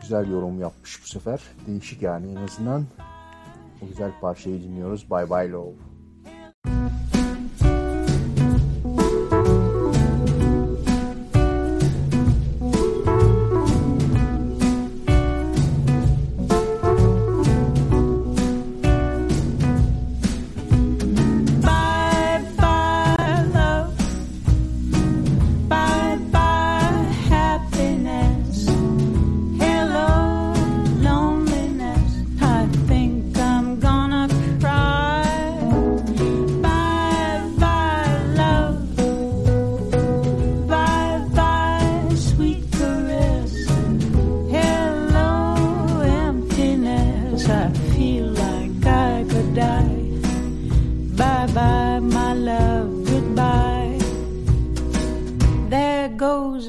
[0.00, 1.42] güzel yorum yapmış bu sefer.
[1.66, 2.84] Değişik yani en azından
[3.82, 5.10] o güzel parçayı dinliyoruz.
[5.10, 5.93] Bye Bye Love.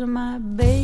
[0.01, 0.74] My baby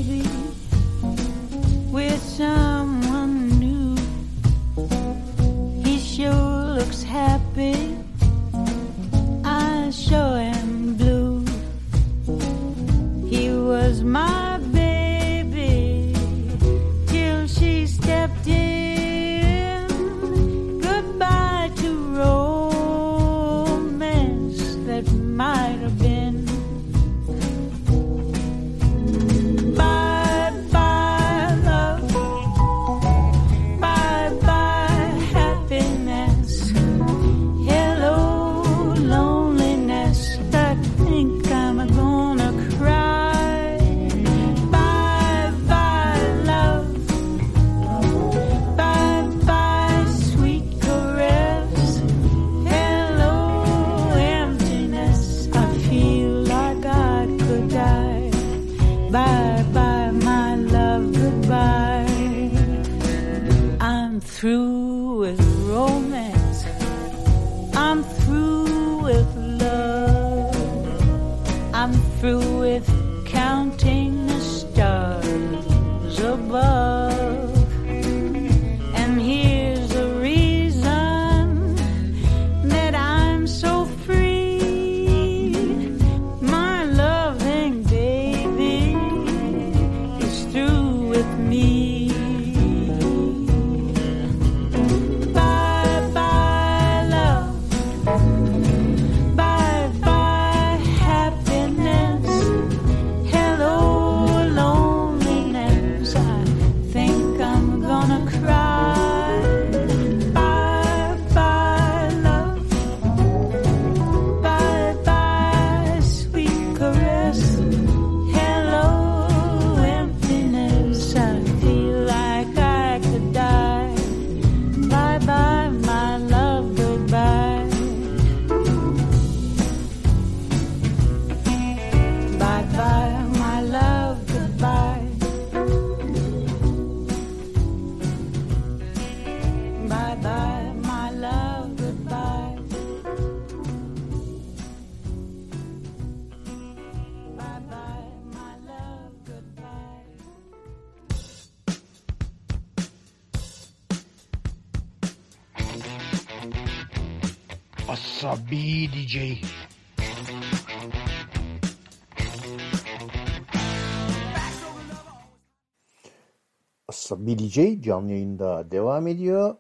[167.18, 169.56] DJ canlı yayında devam ediyor.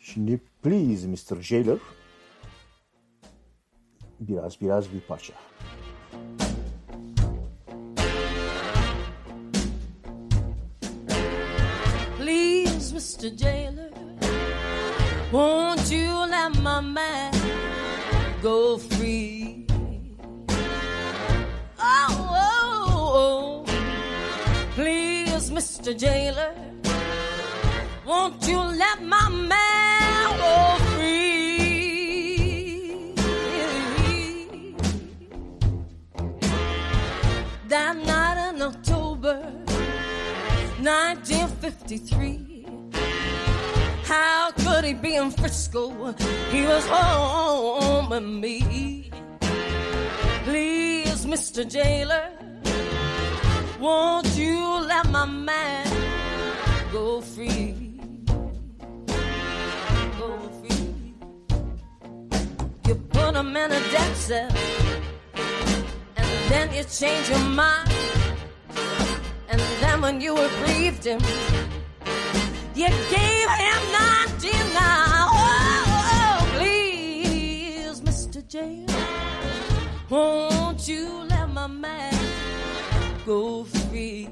[0.00, 1.42] Şimdi Please Mr.
[1.42, 1.78] Jailer.
[4.20, 5.34] Biraz biraz bir parça.
[12.18, 13.36] Please, Mr.
[13.36, 13.90] Jailer,
[15.30, 17.32] won't you let my man
[18.42, 19.66] go free?
[21.78, 23.53] Oh, oh, oh.
[25.54, 25.96] Mr.
[25.96, 26.52] Jailer,
[28.04, 31.54] won't you let my man go free?
[37.68, 39.36] That night in October
[40.82, 42.66] 1953.
[44.02, 46.14] How could he be in Frisco?
[46.50, 49.08] He was home with me.
[50.42, 51.64] Please, Mr.
[51.64, 52.43] Jailer,
[53.80, 55.86] won't you let my man
[56.92, 58.00] go free.
[60.18, 61.14] Go free.
[62.86, 64.50] You put him in a death cell,
[66.16, 67.90] and then you change your mind.
[69.48, 71.20] And then when you were relieved him,
[72.74, 74.52] you gave him 99.
[75.26, 75.34] Oh,
[76.16, 78.46] oh, please, Mr.
[78.46, 79.06] Jailer,
[80.10, 82.13] won't you let my man
[83.26, 84.28] go free?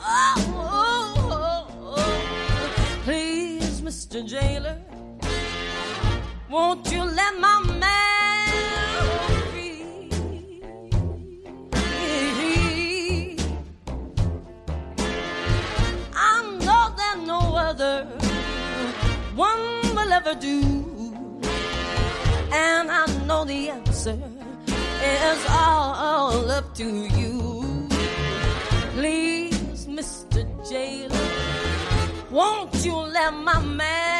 [0.00, 1.66] Oh, oh,
[1.96, 4.26] oh, please, Mr.
[4.26, 4.78] Jailer,
[6.48, 8.48] won't you let my man
[9.50, 10.16] free?
[16.14, 18.04] I know that no other
[19.34, 20.62] one will ever do,
[22.52, 24.18] and I know the answer
[25.02, 26.03] is all
[26.54, 26.84] up to
[27.18, 27.88] you.
[28.92, 30.40] Please, Mr.
[30.70, 31.28] Jailer,
[32.30, 34.13] won't you let my man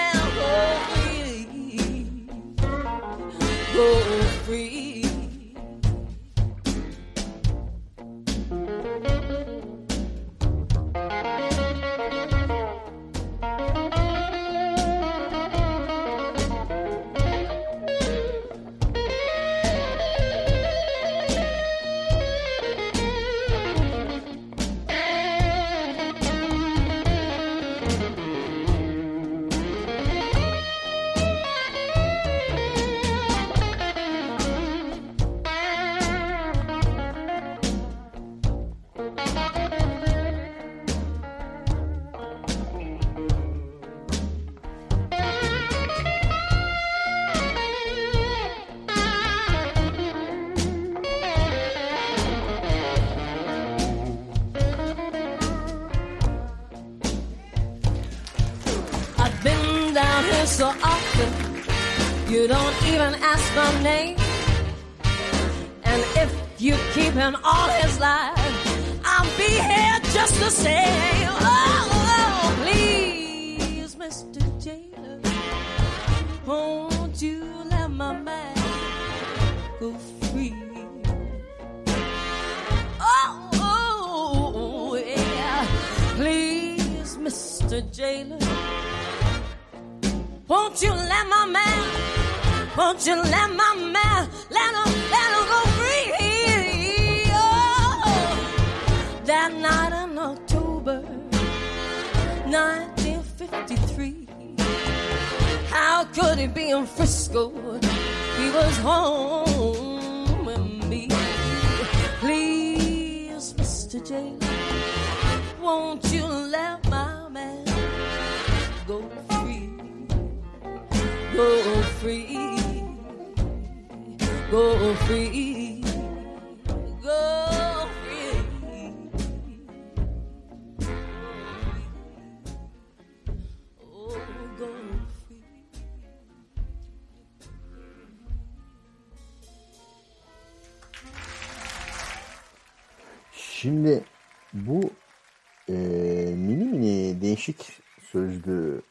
[147.47, 148.83] değişik sözlü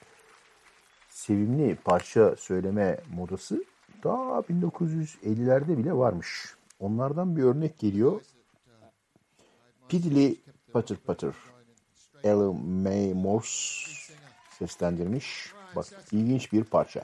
[1.09, 3.63] sevimli parça söyleme modası
[4.03, 6.55] daha 1950'lerde bile varmış.
[6.79, 8.21] Onlardan bir örnek geliyor.
[9.89, 10.35] Piddly
[10.73, 11.33] Putter Putter.
[12.23, 14.13] Ella May Morse
[14.59, 15.53] seslendirmiş.
[15.75, 17.03] Bak ilginç bir parça.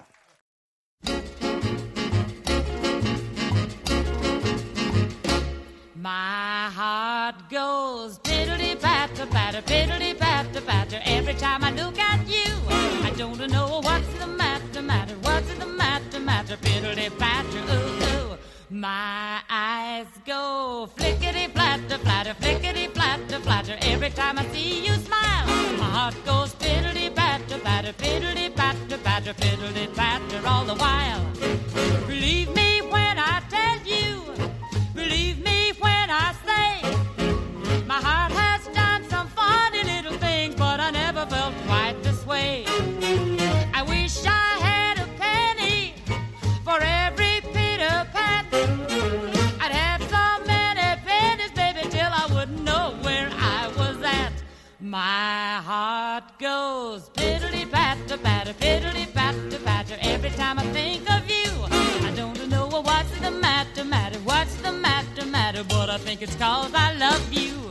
[5.96, 10.29] My heart goes piddly patter patter, piddly patter
[10.62, 12.52] patter every time I look at you.
[13.08, 18.38] I don't know what's the matter, matter, what's the matter, matter, piddly patter, ooh, ooh.
[18.70, 25.48] My eyes go flickety flatter, flatter, flickety flatter, flatter every time I see you smile.
[25.82, 31.26] My heart goes piddly patter, patter, piddly patter, patter, piddly patter all the while.
[32.08, 34.22] Believe me when I tell you,
[34.94, 36.69] believe me when I say,
[54.90, 61.52] My heart goes piddly patter patter, piddly patter patter every time I think of you.
[62.08, 66.36] I don't know what's the matter, matter, what's the matter, matter, but I think it's
[66.38, 67.70] cause I love you.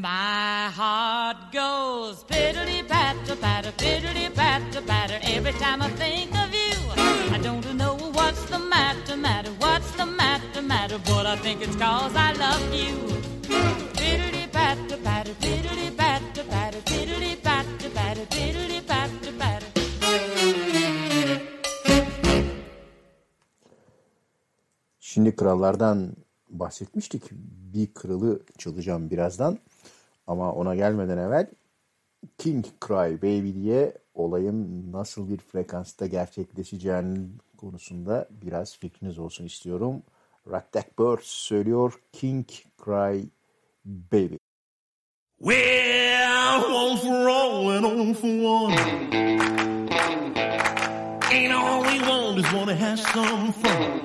[0.00, 6.78] My heart goes piddly patter patter, piddly patter patter every time I think of you.
[7.36, 11.76] I don't know what's the matter, matter, what's the matter, matter, but I think it's
[11.76, 12.96] cause I love you.
[13.98, 19.68] Piddly patter patter, piddly patter patter, piddly patter patter, piddly patter patter.
[25.00, 26.16] Şimdi krallardan
[26.50, 27.22] bahsetmiştik.
[27.72, 29.58] Bir kralı çalacağım birazdan.
[30.30, 31.46] Ama ona gelmeden evvel
[32.38, 40.02] King Cry Baby diye olayın nasıl bir frekansta gerçekleşeceğinin konusunda biraz fikriniz olsun istiyorum.
[40.50, 42.46] Raktak Birds söylüyor King
[42.84, 43.28] Cry
[43.84, 44.36] Baby.
[45.38, 48.76] Well, one for all for one.
[51.32, 54.00] Ain't all we want is wanna have some fun.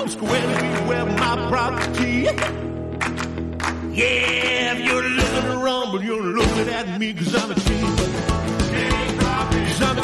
[0.00, 2.75] I'm squarely where my property.
[3.96, 7.96] Yeah, if you're looking around, but you're looking at me cause I'm a king.
[9.56, 10.02] Cause I'm a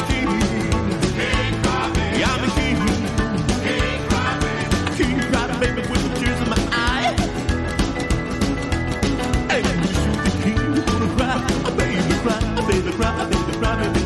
[5.35, 6.57] I'm a baby, with the tears in my.
[9.51, 11.37] Hey, you shoot the king, you gonna cry.
[11.77, 14.02] Baby, cry, baby, cry, baby, cry, baby,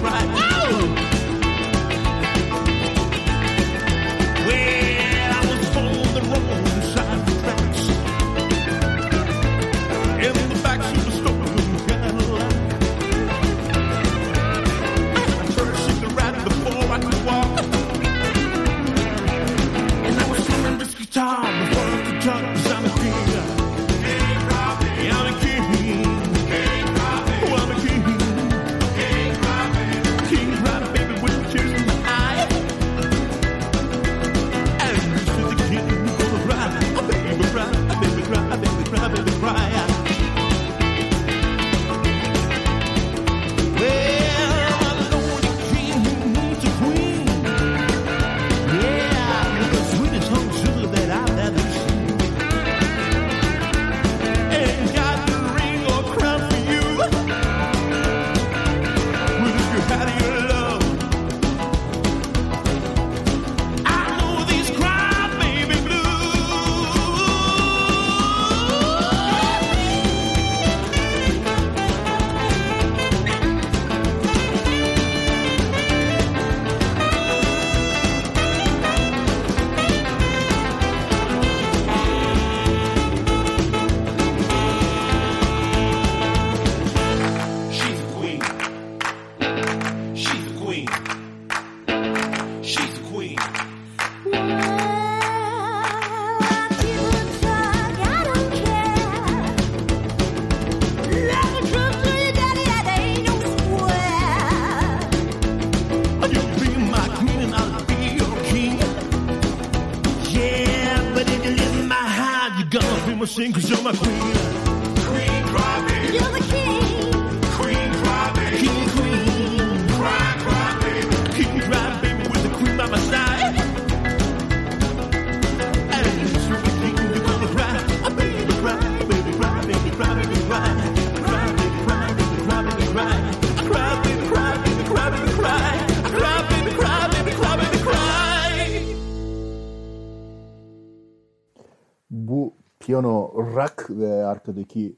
[144.47, 144.93] ve arkadaki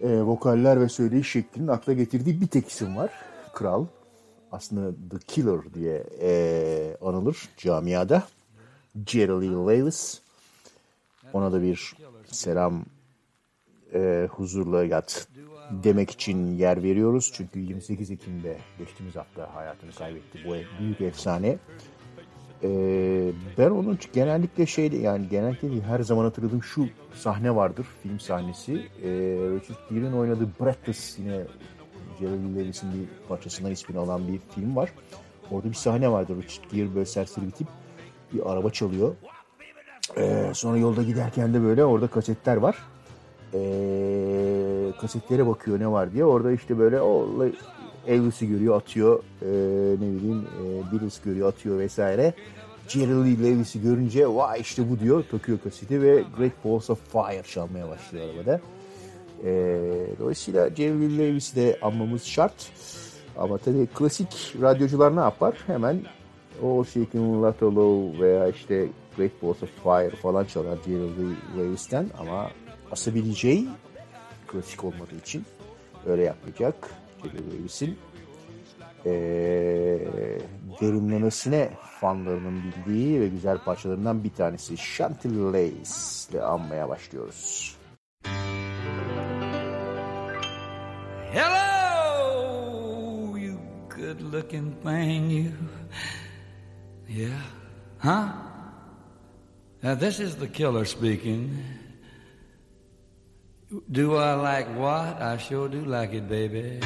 [0.00, 3.10] e, vokaller ve söyleyiş şeklinin akla getirdiği bir tek isim var.
[3.54, 3.86] Kral.
[4.52, 8.22] Aslında The Killer diye e, anılır camiada.
[9.06, 10.20] Jerry Lee Lewis.
[11.32, 11.96] Ona da bir
[12.26, 12.84] selam
[13.94, 15.28] e, huzurla yat
[15.70, 17.30] demek için yer veriyoruz.
[17.34, 21.58] Çünkü 28 Ekim'de geçtiğimiz hafta hayatını kaybetti bu büyük efsane.
[22.64, 28.72] Ee, ben onun genellikle şeyde yani genellikle her zaman hatırladığım şu sahne vardır film sahnesi.
[28.74, 31.44] Ee, Richard Gere'in oynadığı Breathless yine
[32.20, 34.92] Jerry Lewis'in bir parçasından ismini alan bir film var.
[35.50, 36.36] Orada bir sahne vardır.
[36.36, 37.68] Richard Gere böyle serseri bir tip
[38.32, 39.14] bir araba çalıyor.
[40.16, 42.76] Ee, sonra yolda giderken de böyle orada kasetler var.
[43.54, 46.24] Ee, kasetlere bakıyor ne var diye.
[46.24, 47.28] Orada işte böyle o
[48.06, 49.22] Elvis'i görüyor atıyor.
[49.42, 49.46] Ee,
[49.94, 52.34] ne bileyim e, Beatles görüyor atıyor vesaire.
[52.88, 57.42] Jerry Lee Lewis'i görünce vay işte bu diyor takıyor kaseti ve Great Balls of Fire
[57.42, 58.60] çalmaya başlıyor arabada.
[59.44, 59.80] Ee,
[60.18, 62.72] dolayısıyla Jerry Lee Lewis'i de anmamız şart.
[63.36, 65.54] Ama tabii klasik radyocular ne yapar?
[65.66, 66.00] Hemen
[66.62, 72.06] o Shaking Lot Low veya işte Great Balls of Fire falan çalar Jerry Lee Lewis'ten
[72.18, 72.50] ama
[72.92, 73.44] Asabi DJ
[74.46, 75.44] klasik olmadığı için
[76.06, 76.99] öyle yapmayacak.
[77.22, 77.98] Jerry Lewis'in
[79.06, 79.10] ee,
[80.80, 81.70] derinlemesine
[82.00, 85.90] fanlarının bildiği ve güzel parçalarından bir tanesi Chantilly Lace
[86.30, 87.76] ile anmaya başlıyoruz.
[91.32, 93.56] Hello, you
[93.96, 95.52] good looking thing, you.
[97.08, 97.40] Yeah?
[97.98, 98.28] Huh?
[99.82, 101.50] Now, this is the killer speaking.
[103.70, 105.22] Do I like what?
[105.22, 106.80] I sure do like it, baby.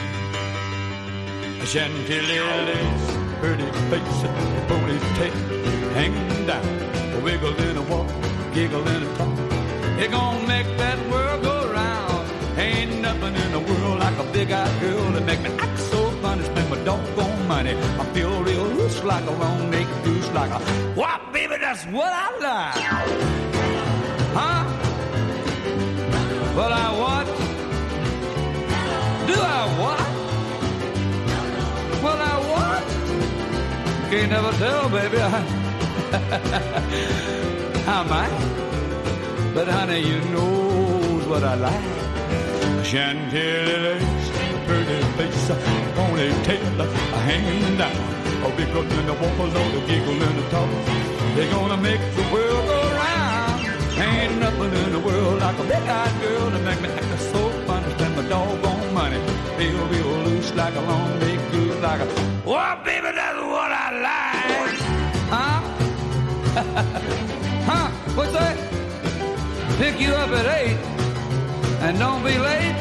[1.64, 3.08] Chantilly lace,
[3.40, 4.20] pretty face,
[4.68, 5.32] ponytail
[5.94, 6.66] hanging down,
[7.16, 8.06] a wiggle in a walk,
[8.52, 9.38] giggle in a talk.
[9.98, 12.58] It gonna make that world go round.
[12.58, 16.44] Ain't nothing in the world like a big-eyed girl that make me act so funny,
[16.44, 17.72] spend my doggone money.
[17.72, 20.60] I feel real loose like a long-necked goose, like a
[20.94, 22.74] wow, baby, that's what I like.
[24.36, 24.83] Huh?
[26.56, 27.26] Well, I what?
[29.26, 30.00] Do I what?
[32.04, 32.84] Well, I what?
[34.10, 35.18] Can't never tell, baby.
[37.88, 38.34] I might.
[39.52, 42.84] But honey, you knows what I like.
[42.84, 44.30] Chantilly lace,
[44.66, 45.48] pretty face,
[45.96, 46.86] ponytail,
[47.26, 47.96] hanging down.
[48.44, 50.70] Oh, a big up in the walk, a load of giggle in the talk.
[51.34, 52.63] They're gonna make the world.
[53.96, 57.88] Ain't nothing in the world like a big-eyed girl to make me act so funny.
[57.92, 59.20] Spend my doggone money,
[59.56, 62.08] feel real loose like a long big goose, like a.
[62.44, 64.78] Oh, baby, that's what I like.
[65.34, 65.60] Huh?
[67.70, 67.88] huh?
[68.16, 68.56] What's that?
[69.78, 70.76] Pick you up at eight
[71.84, 72.76] and don't be late.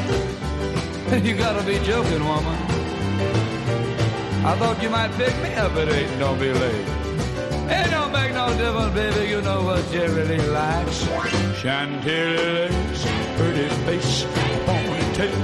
[1.23, 2.57] you gotta be joking, woman.
[4.45, 7.02] I thought you might pick me up at eight and don't be late.
[7.77, 9.23] It don't make no difference, baby.
[9.31, 10.97] You know what Jerry really likes.
[11.59, 13.03] Chantilly lace,
[13.37, 14.25] pretty face,
[14.65, 15.41] ponytail,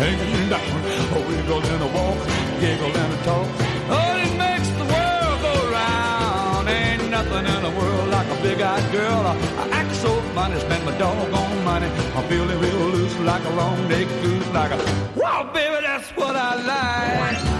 [0.00, 0.82] hanging down.
[1.16, 2.20] A wiggle and a walk,
[2.60, 3.48] giggle and a talk.
[3.96, 6.68] Oh, it makes the world go round.
[6.68, 9.22] Ain't nothing in the world like a big-eyed girl.
[9.26, 11.88] I act so funny, spend my doggone money.
[12.16, 14.78] I'm feeling real loose like a long-necked goose, like a
[15.16, 17.56] wow, baby, that's what I like.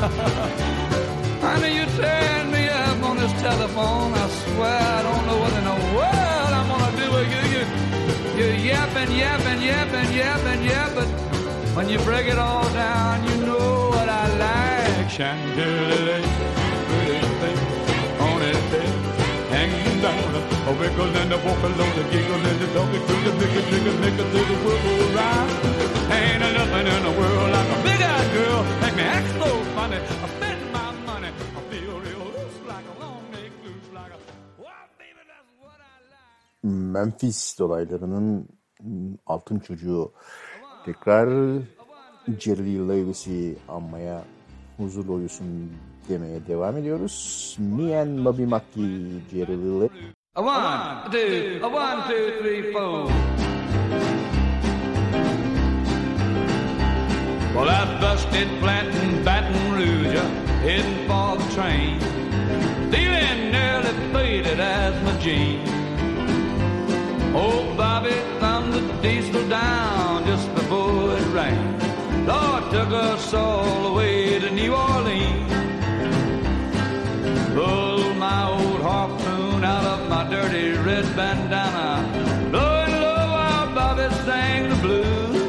[1.42, 4.14] Honey, you tearing me up on this telephone.
[4.14, 7.42] I swear I don't know what in the world I'm gonna do with you.
[7.52, 7.62] You,
[8.38, 10.94] you're yapping, yapping, yapping, yapping, yapping.
[10.94, 15.10] But when you break it all down, you know what I like.
[15.10, 16.59] Chantilly,
[19.70, 20.32] hanging down.
[20.68, 24.20] A wiggle and a walk along, a giggle and a dog, a make it, make
[24.22, 25.50] it, do the world go round.
[26.16, 30.00] Ain't nothing in the world like a big-eyed girl, make me act so funny.
[30.24, 34.18] I spend my money, I feel real loose like a long-necked goose, like a.
[36.62, 38.48] Memphis dolaylarının
[39.26, 40.12] altın çocuğu
[40.84, 41.28] tekrar
[42.38, 44.24] Jerry Lewis'i anmaya
[44.76, 45.72] huzur uyusun
[46.10, 47.56] demeye devam ediyoruz.
[48.24, 49.90] Bobby McGee, Jerry Lewis.
[50.36, 53.10] A one, two, a one, two, three, four.
[57.54, 60.20] Well, I busted flat in Baton Rouge,
[60.62, 62.00] heading for the train.
[62.92, 65.70] Feeling nearly faded as my jeans.
[67.34, 72.26] Oh, Bobby thumbed the diesel down just before it rained.
[72.26, 75.59] Lord took us all the way to New Orleans.
[77.60, 81.88] Pulled my old harpoon out of my dirty red bandana.
[82.50, 85.42] Blowing low while Bobby sang the blues.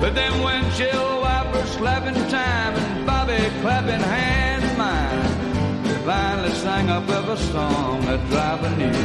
[0.00, 5.82] With them windshield wipers slapping time and Bobby clapping hands mine.
[5.84, 9.00] We finally sang up every song that driver knew.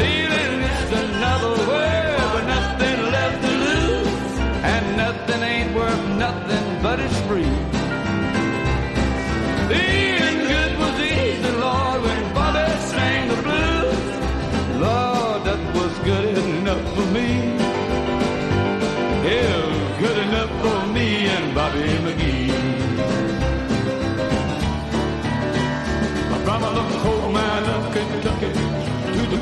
[0.00, 4.38] Feeling just another word, but nothing left to lose.
[4.74, 7.75] And nothing ain't worth nothing but it's free.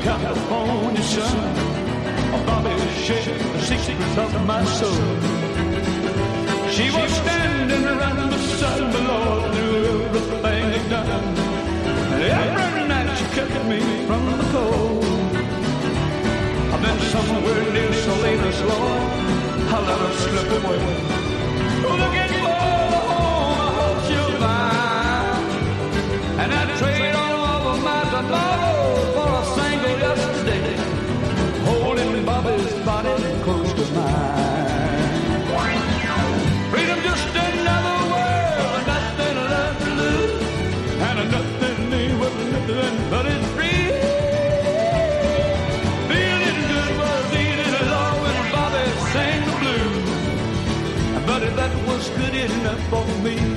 [0.05, 1.55] California sun,
[2.45, 5.54] Bobby shared the secrets of my soul.
[6.75, 11.07] She was standing around the Lord through everything he'd done.
[11.07, 15.05] And every night she kept me from the cold.
[16.73, 19.03] I've been somewhere near Salinas, Lord.
[19.71, 20.81] I let her slip away.
[22.01, 22.57] Looking for
[22.91, 25.47] the home I hope she'll find.
[26.41, 28.54] And I trade all over my tomorrow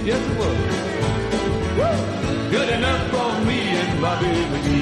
[0.09, 0.57] Yes, it was.
[1.79, 2.51] Woo!
[2.51, 4.78] Good enough for me and Bobby McGee.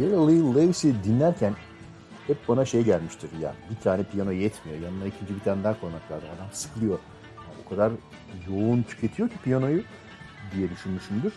[0.00, 1.54] Lee Lewis'i dinlerken
[2.26, 6.10] hep bana şey gelmiştir ya bir tane piyano yetmiyor yanına ikinci bir tane daha koymak
[6.12, 6.98] lazım adam sıkılıyor
[7.36, 7.92] Yani o kadar
[8.48, 9.82] yoğun tüketiyor ki piyanoyu
[10.56, 11.32] diye düşünmüşümdür.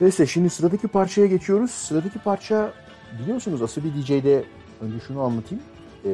[0.00, 1.70] Neyse şimdi sıradaki parçaya geçiyoruz.
[1.70, 2.72] Sıradaki parça
[3.22, 4.44] biliyorsunuz Asabi DJ'de
[4.80, 5.64] önce şunu anlatayım.
[6.04, 6.10] Ee,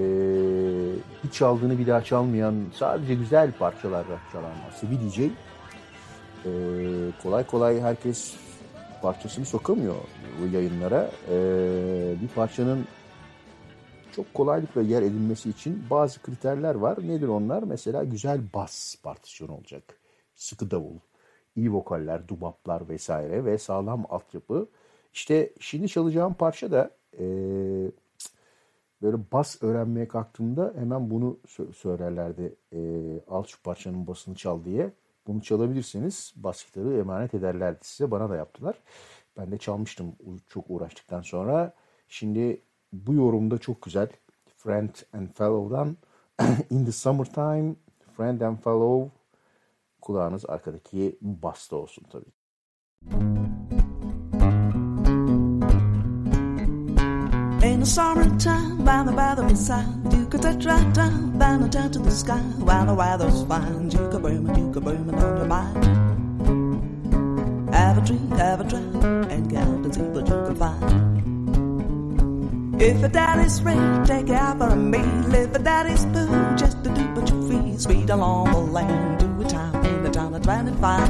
[1.24, 5.18] hiç çaldığını bir daha çalmayan sadece güzel parçalarla çalan Asabi DJ.
[5.18, 5.30] Ee,
[7.22, 8.34] kolay kolay herkes
[9.02, 9.94] parçasını sokamıyor
[10.42, 11.10] bu yayınlara.
[11.30, 12.86] Ee, bir parçanın
[14.12, 16.98] çok kolaylıkla yer edinmesi için bazı kriterler var.
[17.08, 17.62] Nedir onlar?
[17.62, 20.00] Mesela güzel bas partisyonu olacak.
[20.34, 20.98] Sıkı davul,
[21.56, 24.68] iyi vokaller, dubaplar vesaire ve sağlam altyapı.
[25.12, 27.24] İşte şimdi çalacağım parça da e,
[29.02, 32.54] böyle bas öğrenmeye kalktığımda hemen bunu sö- söylerlerdi.
[32.72, 32.80] E,
[33.28, 34.92] al şu parçanın basını çal diye.
[35.28, 38.10] Bunu çalabilirseniz bas emanet ederlerdi size.
[38.10, 38.76] Bana da yaptılar.
[39.38, 40.16] Ben de çalmıştım
[40.48, 41.74] çok uğraştıktan sonra.
[42.08, 44.08] Şimdi bu yorumda çok güzel.
[44.56, 45.96] Friend and Fellow'dan
[46.70, 47.74] In the Summertime,
[48.16, 49.10] Friend and Fellow
[50.00, 53.37] kulağınız arkadaki basta olsun tabii.
[57.60, 61.72] In the summertime, by the by the wayside, you could touch right down, down and
[61.72, 62.38] down to the sky.
[62.38, 65.84] While the weather's fine, you could burn it, you could it on your mind.
[67.74, 71.18] Have a drink, have a drink, and count and see what you can find.
[72.80, 75.34] If a daddy's rich, take it out for a meal.
[75.34, 77.76] If a daddy's poor, just to do what you feel.
[77.76, 81.08] Sweet along the lane, do a time in the town of 25.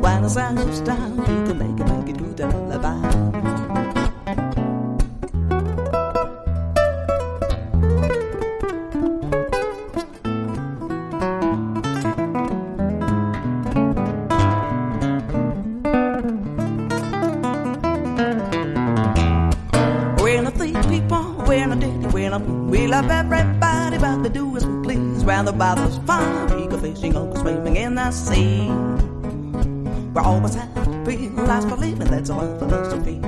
[0.00, 3.41] When the sun goes down, you can make it, make it good and lullaby.
[25.62, 28.66] By those fun, we go fishing go swimming in the sea.
[30.12, 33.18] We're always happy, last for living, that's our philosophy.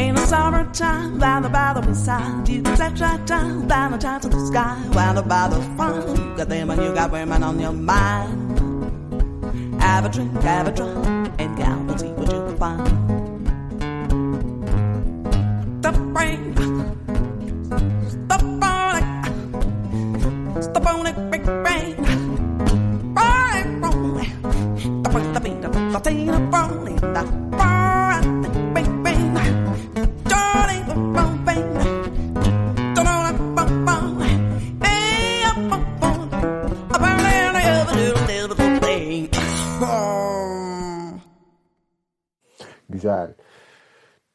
[0.00, 3.98] In the summertime, by the by the wayside, you can flex right down, down the
[3.98, 4.76] top to the sky.
[4.92, 8.62] While by the fun, you got them and you got women on your mind.
[9.82, 13.07] Have a drink, have a drink, and go and see what you can find.
[42.98, 43.34] Güzel.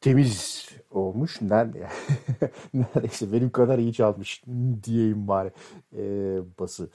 [0.00, 1.40] Temiz olmuş.
[1.42, 1.88] Nerede?
[2.74, 4.42] Neredeyse benim kadar iyi çalmış
[4.82, 5.50] diyeyim bari
[5.96, 6.90] ee, bası.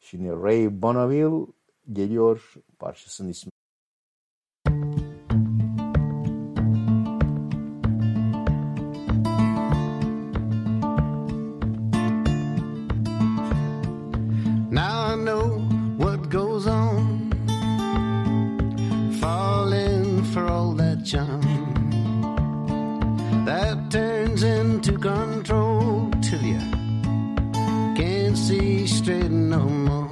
[0.00, 1.46] Şimdi Ray Bonneville
[1.92, 2.54] geliyor.
[2.78, 3.50] Parçasının ismi.
[14.78, 15.58] Now I know
[15.96, 17.32] what goes on.
[19.20, 21.42] Falling for all that charm.
[23.44, 26.60] That turns into control till you
[27.96, 30.10] can't see straight no more.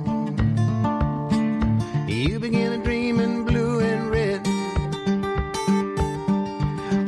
[2.08, 4.42] You begin to dream in blue and red.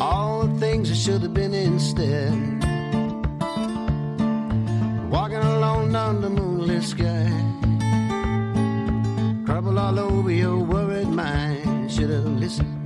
[0.01, 2.35] All the things that should have been instead.
[5.10, 7.47] Walking alone down the moonlit sky
[9.89, 11.90] all over your worried mind.
[11.90, 12.77] Should have listened.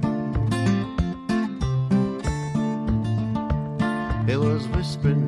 [4.31, 5.22] It was whispering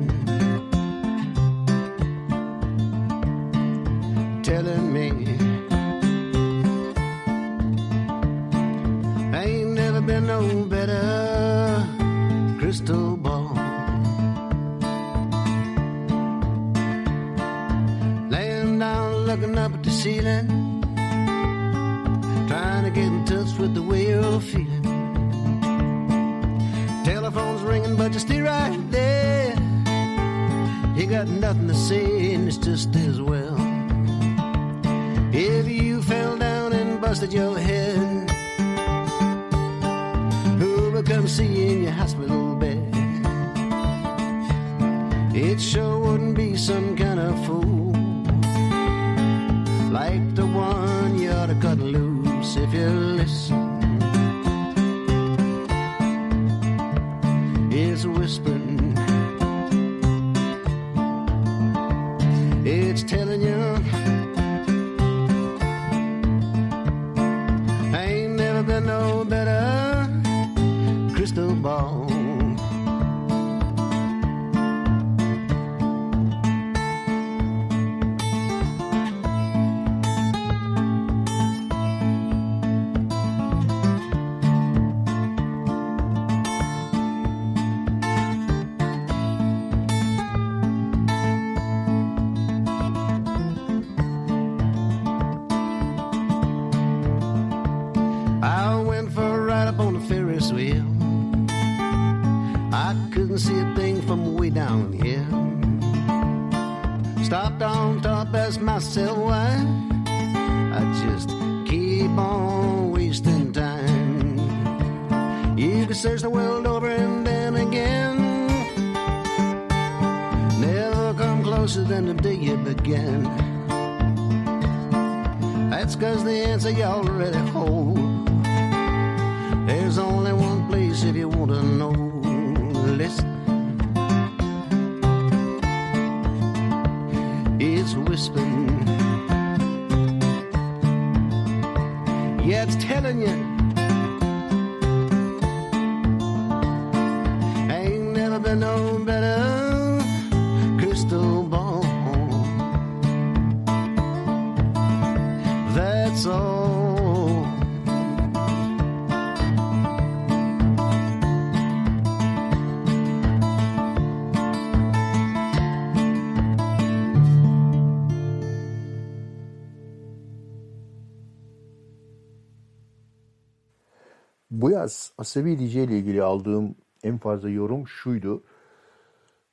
[175.25, 178.43] Asabi DJ ile ilgili aldığım en fazla yorum şuydu.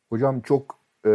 [0.08, 1.10] Hocam çok e,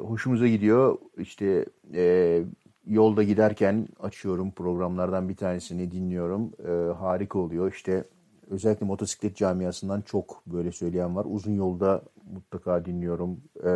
[0.00, 0.98] hoşumuza gidiyor.
[1.18, 2.42] İşte e,
[2.86, 6.52] yolda giderken açıyorum programlardan bir tanesini dinliyorum.
[6.68, 7.72] E, harika oluyor.
[7.72, 8.04] İşte
[8.50, 11.26] özellikle motosiklet camiasından çok böyle söyleyen var.
[11.28, 12.02] Uzun yolda
[12.32, 13.40] mutlaka dinliyorum.
[13.64, 13.70] E,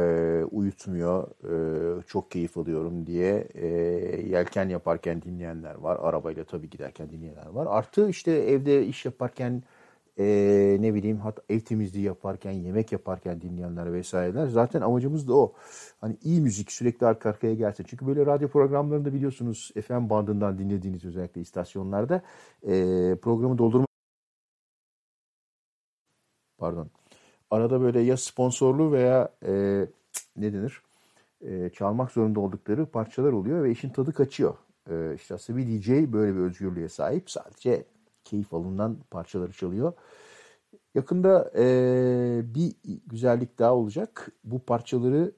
[0.51, 1.29] uyutmuyor.
[1.45, 3.67] E, çok keyif alıyorum diye e,
[4.29, 5.99] yelken yaparken dinleyenler var.
[6.03, 7.67] Arabayla tabii giderken dinleyenler var.
[7.71, 9.63] Artı işte evde iş yaparken
[10.21, 14.47] e, ne bileyim hatta ev temizliği yaparken, yemek yaparken dinleyenler vesaireler.
[14.47, 15.53] Zaten amacımız da o.
[16.01, 17.85] Hani iyi müzik sürekli arka arkaya gelsin.
[17.89, 22.23] Çünkü böyle radyo programlarında biliyorsunuz FM bandından dinlediğiniz özellikle istasyonlarda
[22.63, 22.73] e,
[23.23, 23.87] programı doldurma
[26.59, 26.91] pardon.
[27.51, 29.87] Arada böyle ya sponsorlu veya e,
[30.37, 30.83] ne denir?
[31.41, 34.55] E, çalmak zorunda oldukları parçalar oluyor ve işin tadı kaçıyor.
[34.91, 37.31] E, işte aslında bir DJ böyle bir özgürlüğe sahip.
[37.31, 37.85] Sadece
[38.25, 39.93] keyif alınan parçaları çalıyor.
[40.95, 42.75] Yakında e, bir
[43.07, 44.33] güzellik daha olacak.
[44.45, 45.33] Bu parçaları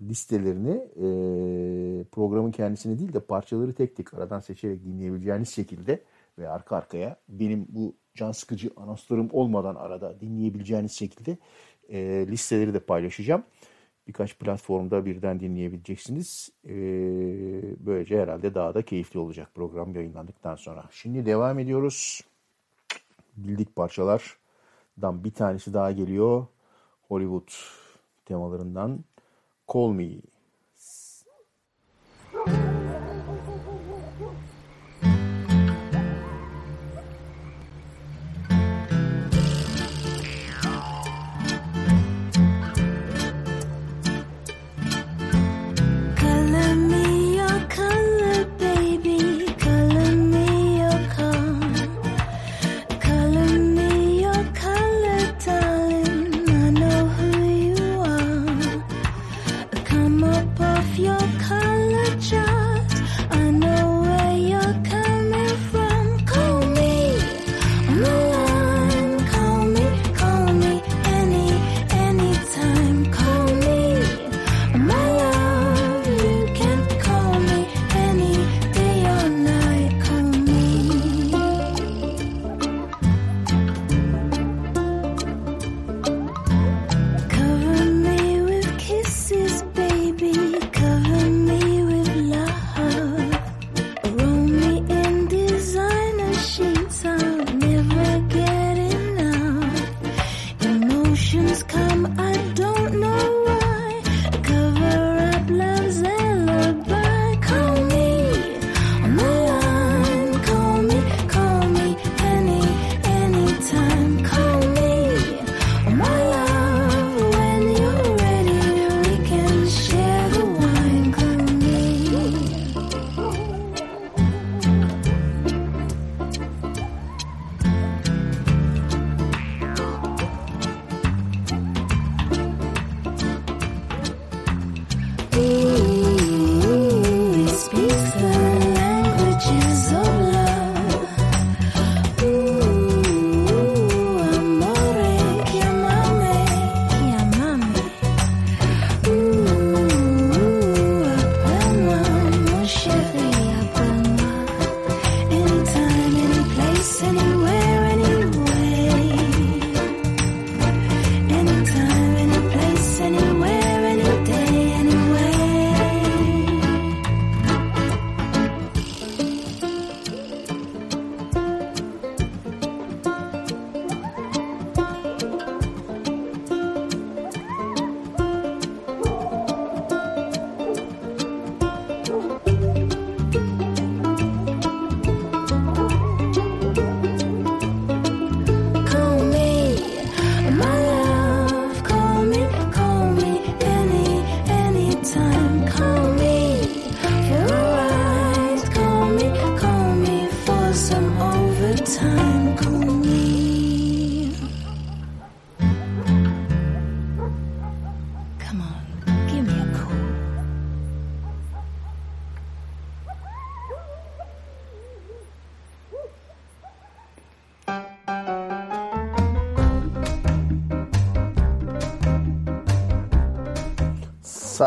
[0.00, 1.08] listelerini e,
[2.04, 6.02] programın kendisini değil de parçaları tek tek aradan seçerek dinleyebileceğiniz şekilde
[6.38, 11.38] ve arka arkaya benim bu can sıkıcı anonslarım olmadan arada dinleyebileceğiniz şekilde
[11.88, 13.44] e, listeleri de paylaşacağım.
[14.06, 16.50] Birkaç platformda birden dinleyebileceksiniz.
[16.64, 16.74] E,
[17.86, 20.84] böylece herhalde daha da keyifli olacak program yayınlandıktan sonra.
[20.90, 22.20] Şimdi devam ediyoruz.
[23.36, 23.76] Bildik
[24.96, 26.46] parçalardan bir tanesi daha geliyor.
[27.08, 27.50] Hollywood
[28.24, 29.04] temalarından
[29.72, 30.35] Call Me.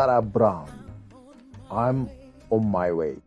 [0.00, 0.64] Sarah Brown.
[1.70, 2.08] I'm
[2.48, 3.19] on my way.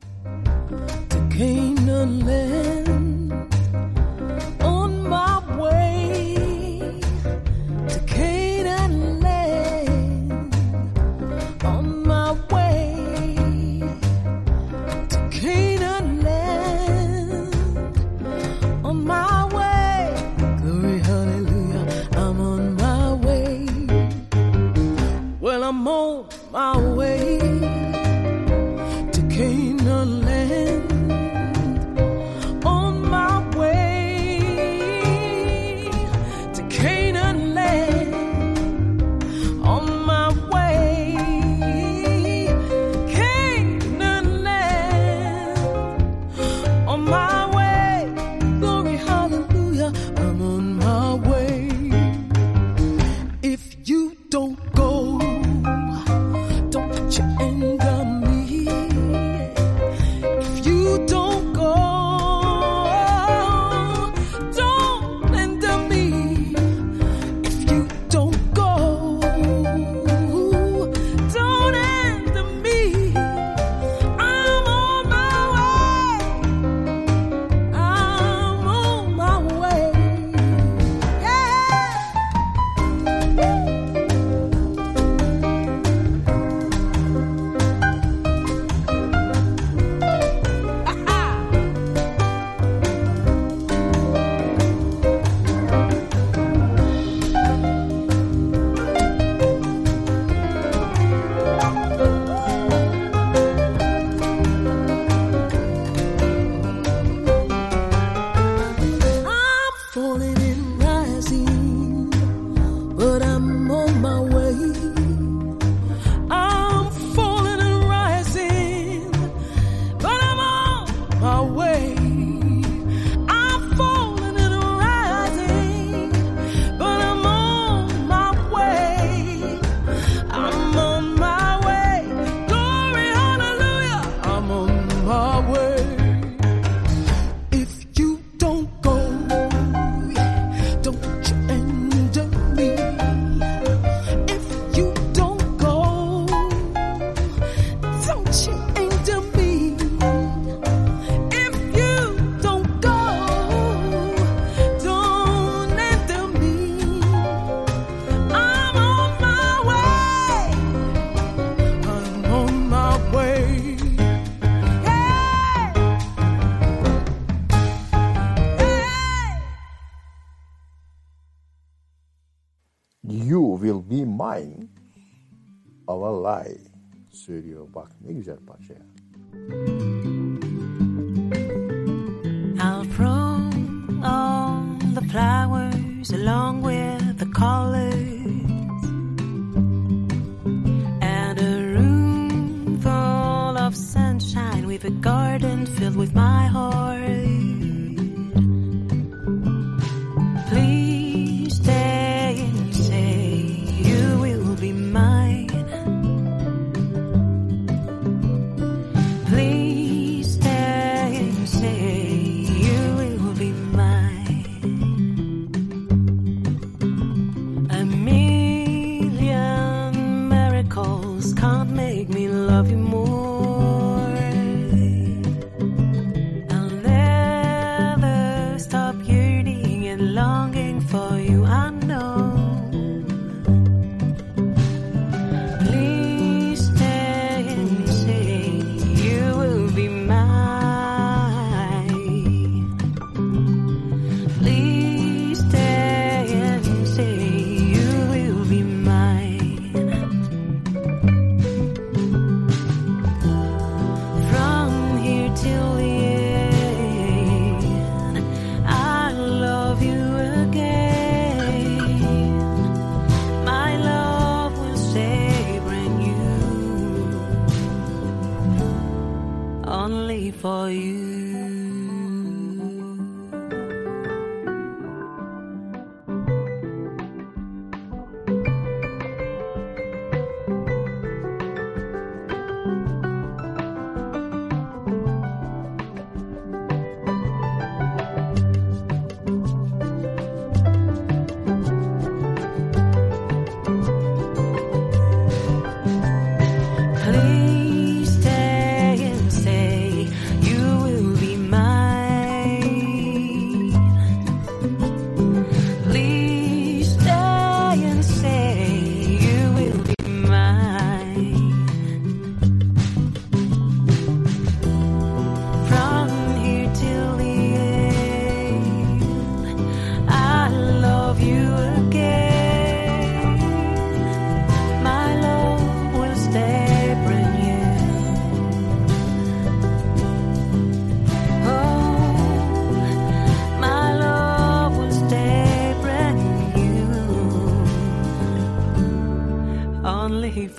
[177.76, 178.86] Bak ne güzel parça ya.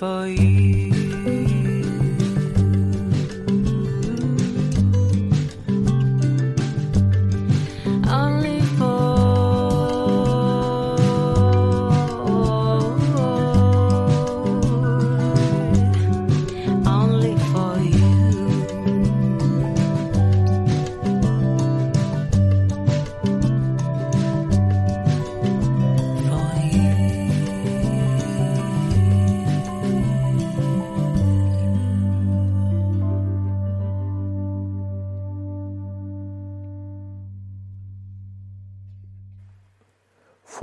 [0.05, 0.54] For you.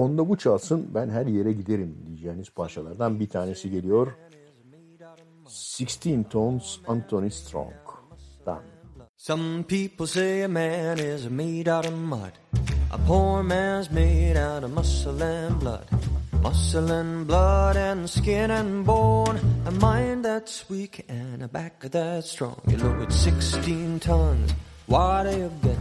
[0.03, 4.13] Fonda bu çalsın ben her yere giderim diyeceğiniz parçalardan bir tanesi geliyor.
[5.81, 8.63] 16 Tones Anthony Strong'dan.
[9.17, 12.33] Some people say a man is made out of mud.
[12.93, 15.89] A poor man's made out of muscle and blood.
[16.43, 19.39] Muscle and blood and skin and bone.
[19.69, 22.61] A mind that's weak and a back that's strong.
[22.67, 24.55] You load 16 tons.
[24.93, 25.79] What do you get?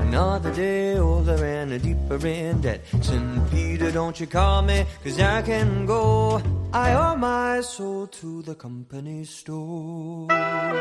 [0.00, 2.82] Another day older and a deeper in debt.
[3.00, 3.50] St.
[3.50, 6.42] Peter, don't you call me, cause I can go.
[6.70, 10.26] I owe my soul to the company store.
[10.30, 10.74] I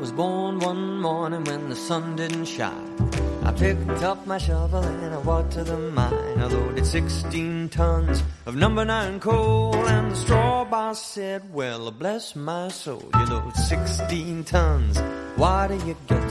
[0.00, 2.96] was born one morning when the sun didn't shine.
[3.44, 6.29] I picked up my shovel and I walked to the mine.
[6.50, 12.68] Loaded 16 tons of number nine coal and the straw boss said, well, bless my
[12.68, 14.98] soul, you load 16 tons.
[15.36, 16.30] What do you get?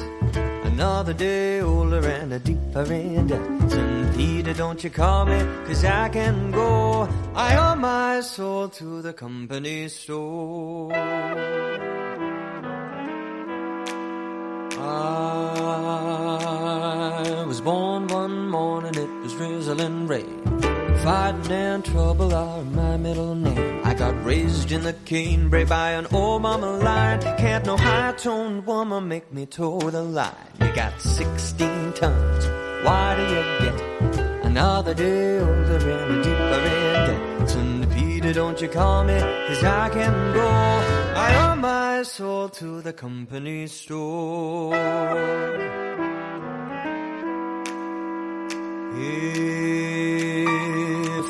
[0.65, 3.71] Another day older and a deeper in debt.
[3.71, 4.15] St.
[4.15, 7.07] Peter, don't you call me, cause I can go.
[7.35, 10.93] I owe my soul to the company store.
[14.81, 16.48] I
[17.59, 20.43] was born one morning, it was drizzling rain.
[21.03, 23.81] Fighting and trouble are my middle name.
[23.83, 27.19] I got raised in the canebrake by an old mama lion.
[27.37, 30.33] Can't no high-toned woman make me toe the line.
[30.61, 32.45] You got 16 tons.
[32.85, 37.49] Why do you get another day older and deeper in debt?
[37.49, 37.89] St.
[37.91, 40.47] Peter, don't you call me, cause I can go.
[40.47, 44.75] I owe my soul to the company store.
[48.91, 49.05] If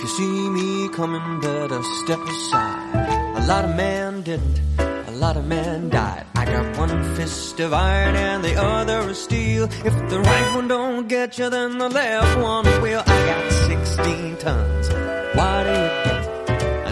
[0.01, 3.35] you see me coming, better step aside.
[3.35, 6.25] A lot of men didn't, a lot of men died.
[6.35, 9.65] I got one fist of iron and the other of steel.
[9.83, 13.03] If the right one don't get you, then the left one will.
[13.05, 14.89] I got 16 tons.
[15.35, 16.27] Why do you get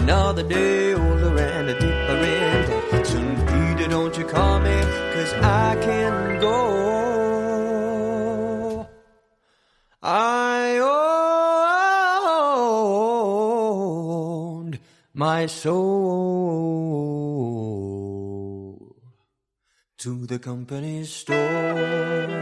[0.01, 3.05] another day older and a deeper in?
[3.05, 3.37] St.
[3.47, 4.81] Peter, don't you call me,
[5.13, 6.87] cause I can go.
[10.03, 10.36] I
[15.17, 15.77] my soul
[19.97, 22.37] to the company store.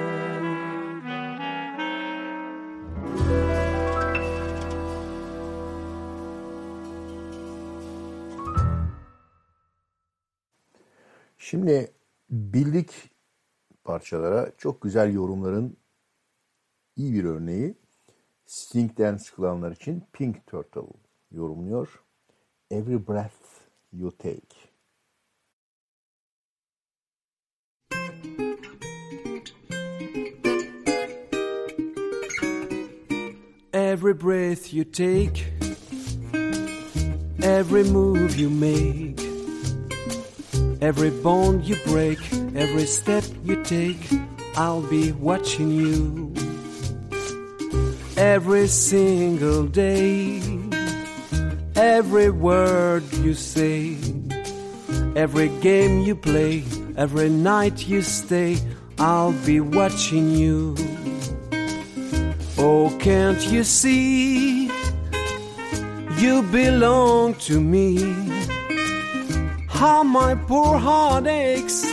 [11.37, 11.93] Şimdi
[12.29, 13.09] bildik
[13.83, 15.77] parçalara çok güzel yorumların
[16.95, 17.77] iyi bir örneği
[18.45, 20.81] Sting'den sıkılanlar için Pink Turtle
[21.31, 22.04] yorumluyor.
[22.77, 24.51] Every breath you take.
[33.71, 35.45] Every breath you take,
[37.41, 39.21] every move you make,
[40.81, 42.19] every bond you break,
[42.55, 44.05] every step you take,
[44.57, 46.33] I'll be watching you.
[48.17, 50.64] Every single day,
[51.75, 53.97] every word you say,
[55.15, 56.63] every game you play,
[56.97, 58.57] every night you stay,
[58.97, 60.75] I'll be watching you.
[62.57, 64.71] Oh, can't you see?
[66.17, 67.97] You belong to me.
[69.67, 71.83] How my poor heart aches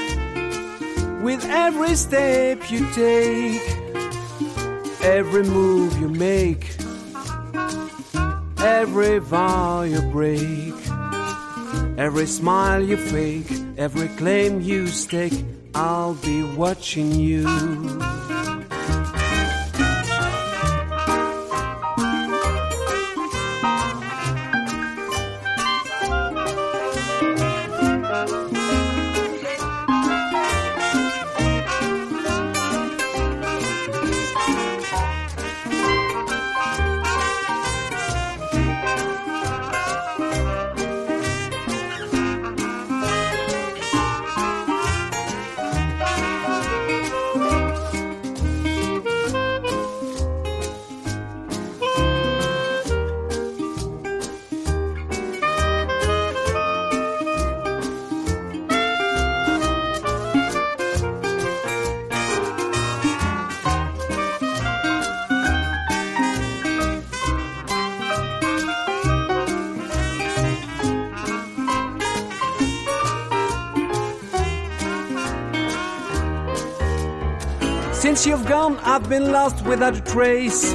[1.22, 3.60] with every step you take,
[5.02, 6.81] every move you make,
[8.62, 10.74] every vow you break,
[11.98, 15.44] every smile you fake, every claim you stake.
[15.74, 17.46] I'll be watching you.
[78.22, 80.72] Since you've gone, I've been lost without a trace.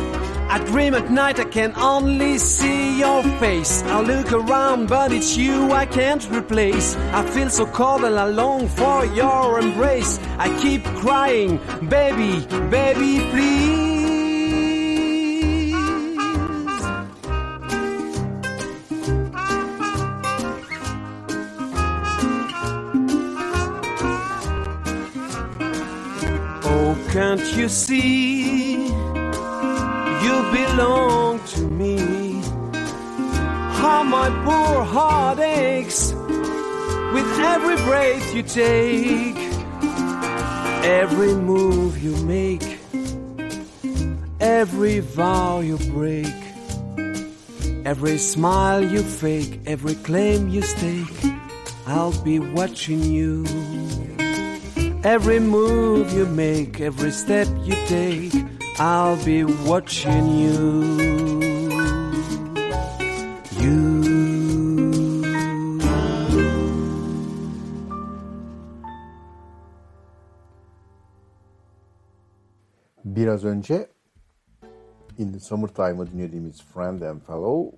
[0.50, 3.84] I dream at night, I can only see your face.
[3.84, 6.98] I look around, but it's you I can't replace.
[7.14, 10.20] I feel so cold and I long for your embrace.
[10.38, 13.97] I keep crying, baby, baby, please.
[27.38, 28.88] Can't you see?
[30.26, 32.42] You belong to me.
[33.80, 36.14] How my poor heart aches
[37.14, 39.38] with every breath you take,
[40.84, 42.80] every move you make,
[44.40, 46.34] every vow you break,
[47.86, 51.24] every smile you fake, every claim you stake.
[51.86, 53.46] I'll be watching you.
[55.04, 58.34] Every move you make, every step you take,
[58.80, 60.98] I'll be watching you.
[73.06, 73.88] Biraz önce
[75.18, 77.78] In the Summertime'ı dinlediğimiz Friend and Fellow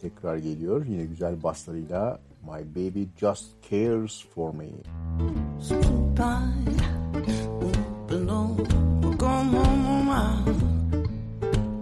[0.00, 0.86] tekrar geliyor.
[0.86, 4.72] Yine güzel baslarıyla My Baby Just Cares For Me.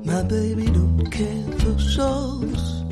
[0.05, 2.83] My baby don't care for shows.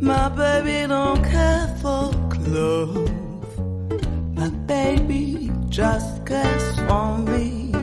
[0.00, 3.10] My baby don't care for clothes.
[4.34, 7.74] My baby just cares for me.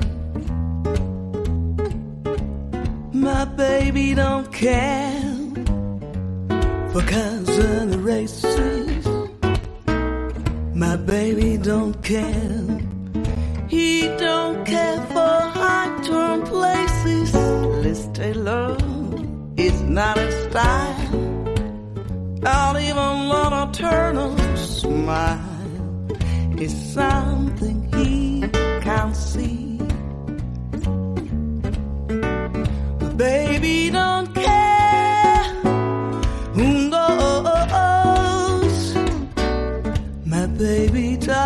[3.13, 5.38] My baby don't care
[6.91, 9.05] for cars and races.
[10.73, 12.79] My baby don't care.
[13.67, 17.33] He don't care for high turn places.
[17.83, 18.75] Liz Taylor
[19.57, 21.19] is not a style.
[22.41, 26.07] Not even let a turn a smile.
[26.57, 27.78] It's something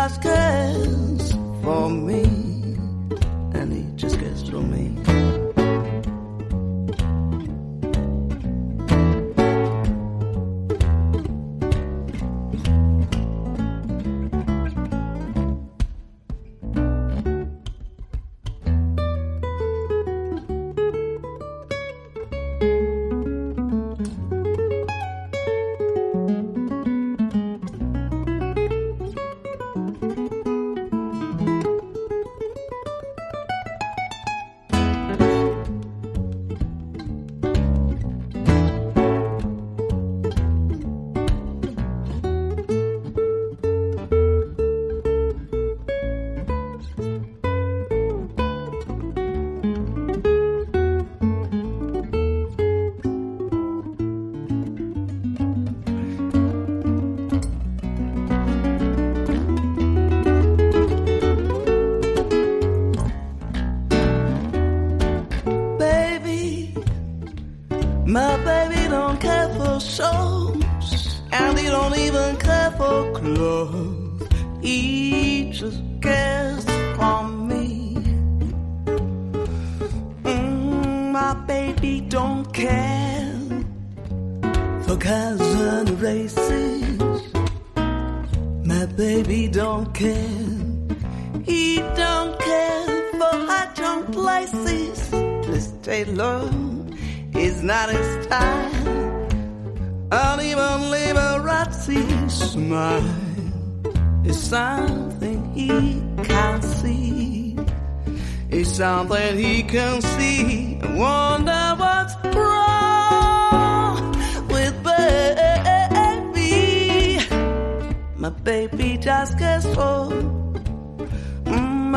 [0.08, 0.93] baby just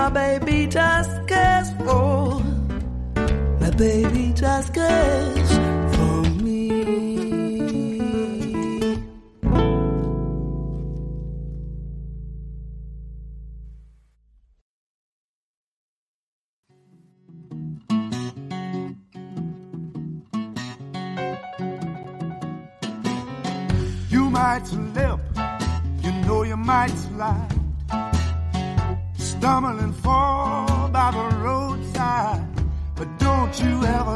[0.07, 1.89] My baby just cares for.
[1.89, 2.39] Oh,
[3.59, 5.56] my baby just cares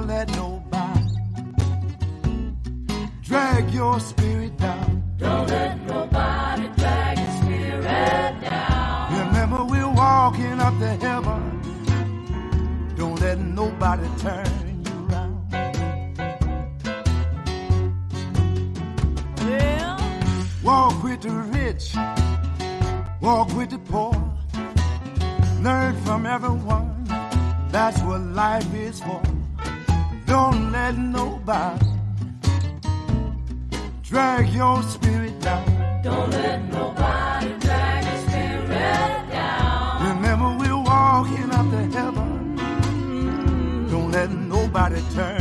[0.01, 1.05] ever let nobody
[3.21, 5.03] drag your spirit down.
[5.17, 9.27] Don't let nobody drag your spirit down.
[9.27, 11.61] Remember, we're walking up to heaven.
[12.95, 15.37] Don't let nobody turn you around.
[20.63, 21.95] Walk with the rich,
[23.21, 24.13] walk with the poor.
[25.61, 27.05] Learn from everyone.
[27.69, 29.21] That's what life is for.
[30.31, 31.85] Don't let nobody
[34.01, 36.01] drag your spirit down.
[36.01, 40.15] Don't let nobody drag your spirit down.
[40.15, 42.55] Remember, we're walking up to heaven.
[43.89, 45.40] Don't let nobody turn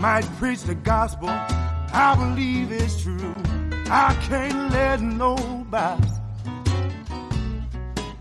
[0.00, 3.34] might preach the gospel, I believe it's true.
[3.90, 6.08] I can't let nobody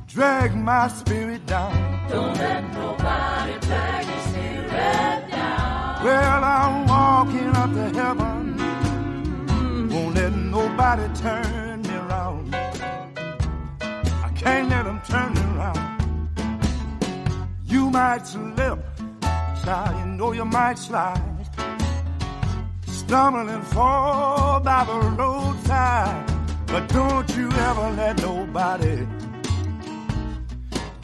[0.07, 1.71] drag my spirit down.
[2.09, 6.03] Don't let nobody drag your spirit down.
[6.03, 8.57] Well, I'm walking up to heaven.
[9.47, 9.93] Mm.
[9.93, 12.55] Won't let nobody turn me around.
[14.25, 15.99] I can't let them turn me around.
[17.63, 18.79] You might slip,
[19.63, 21.28] child, you know you might slide.
[23.09, 26.31] Stumble and fall by the roadside.
[26.67, 29.07] But don't you ever let nobody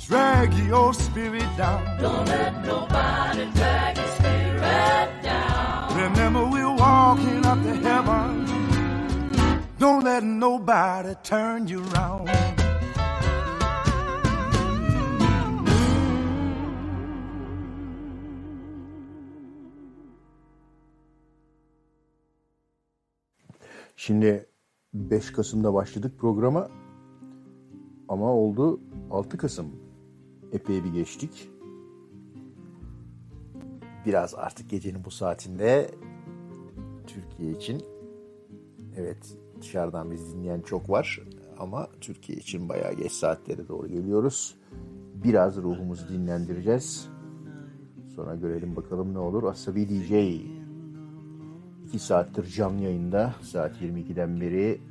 [0.06, 2.00] drag your spirit down.
[2.00, 5.98] Don't let nobody drag your spirit down.
[5.98, 8.46] Remember, we're walking up to heaven.
[9.80, 12.55] Don't let nobody turn you around.
[23.96, 24.46] Şimdi
[24.94, 26.70] 5 Kasım'da başladık programa
[28.08, 28.80] ama oldu
[29.12, 29.68] 6 Kasım.
[30.52, 31.50] Epey bir geçtik.
[34.06, 35.92] Biraz artık gecenin bu saatinde
[37.08, 37.84] Türkiye için
[38.96, 41.22] evet dışarıdan bizi dinleyen çok var
[41.60, 44.56] ama Türkiye için bayağı geç saatlere doğru geliyoruz.
[45.24, 47.10] Biraz ruhumuzu dinlendireceğiz.
[48.16, 49.44] Sonra görelim bakalım ne olur.
[49.44, 50.12] Asabi DJ
[51.96, 54.82] 2 saattir canlı yayında saat 22'den beri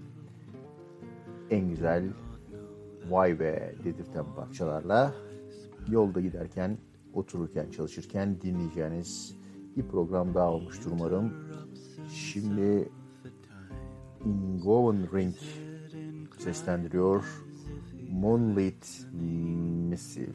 [1.50, 2.04] en güzel
[3.10, 5.14] vay be dedirten parçalarla
[5.88, 6.78] yolda giderken,
[7.14, 9.36] otururken, çalışırken dinleyeceğiniz
[9.76, 11.32] bir program daha olmuştur umarım.
[12.14, 12.88] Şimdi
[14.24, 15.36] Ingovan Ring
[16.38, 17.24] seslendiriyor
[18.10, 19.06] Moonlit
[19.90, 20.32] Missile.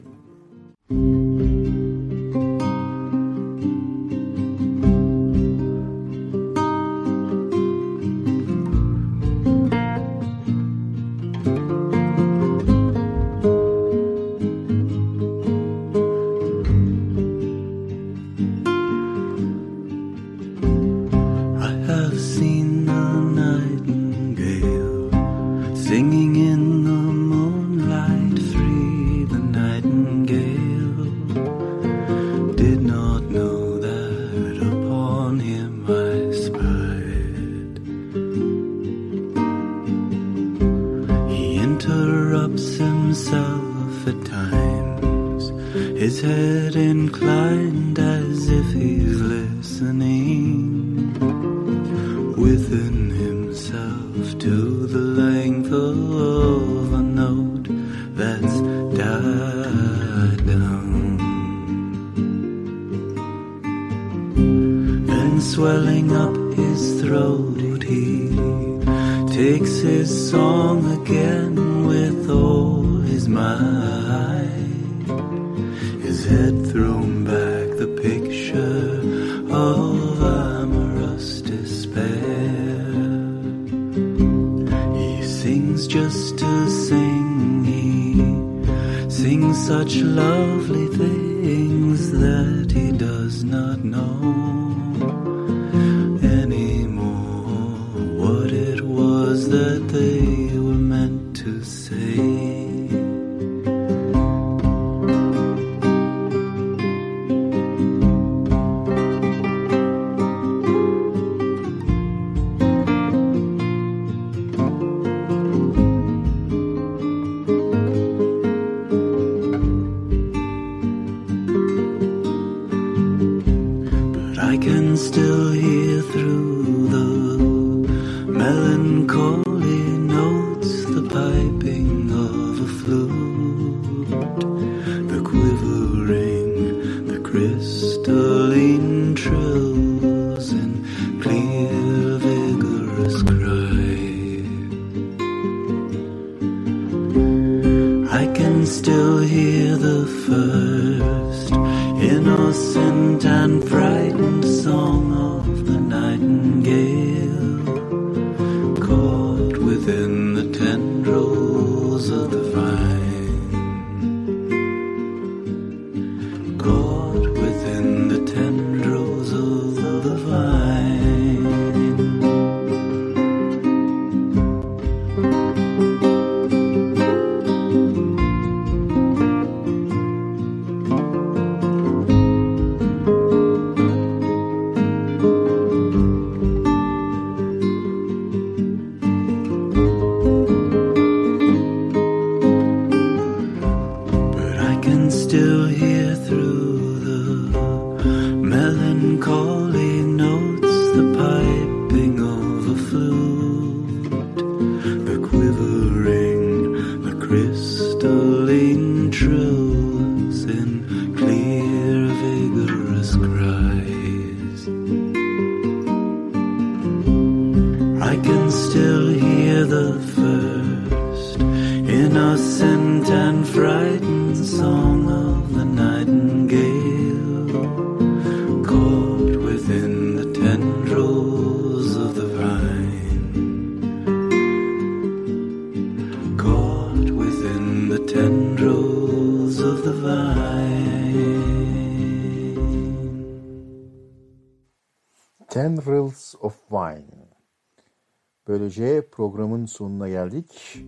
[248.70, 250.78] Böylece programın sonuna geldik.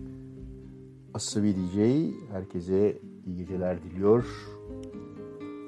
[1.13, 1.77] Asabi DJ
[2.31, 4.25] herkese iyi geceler diliyor.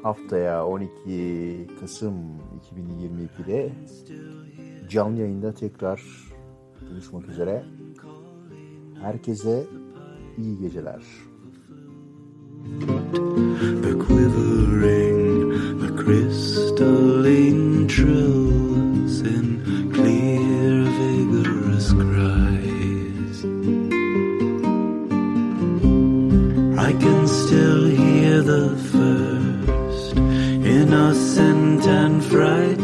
[0.03, 2.15] Haftaya 12 Kasım
[2.77, 3.73] 2022'de
[4.89, 6.03] canlı yayında tekrar
[6.91, 7.65] buluşmak üzere.
[9.01, 9.65] Herkese
[10.37, 11.03] iyi geceler.
[13.83, 18.44] the quivering, the crystalline trills
[31.87, 32.74] and frightened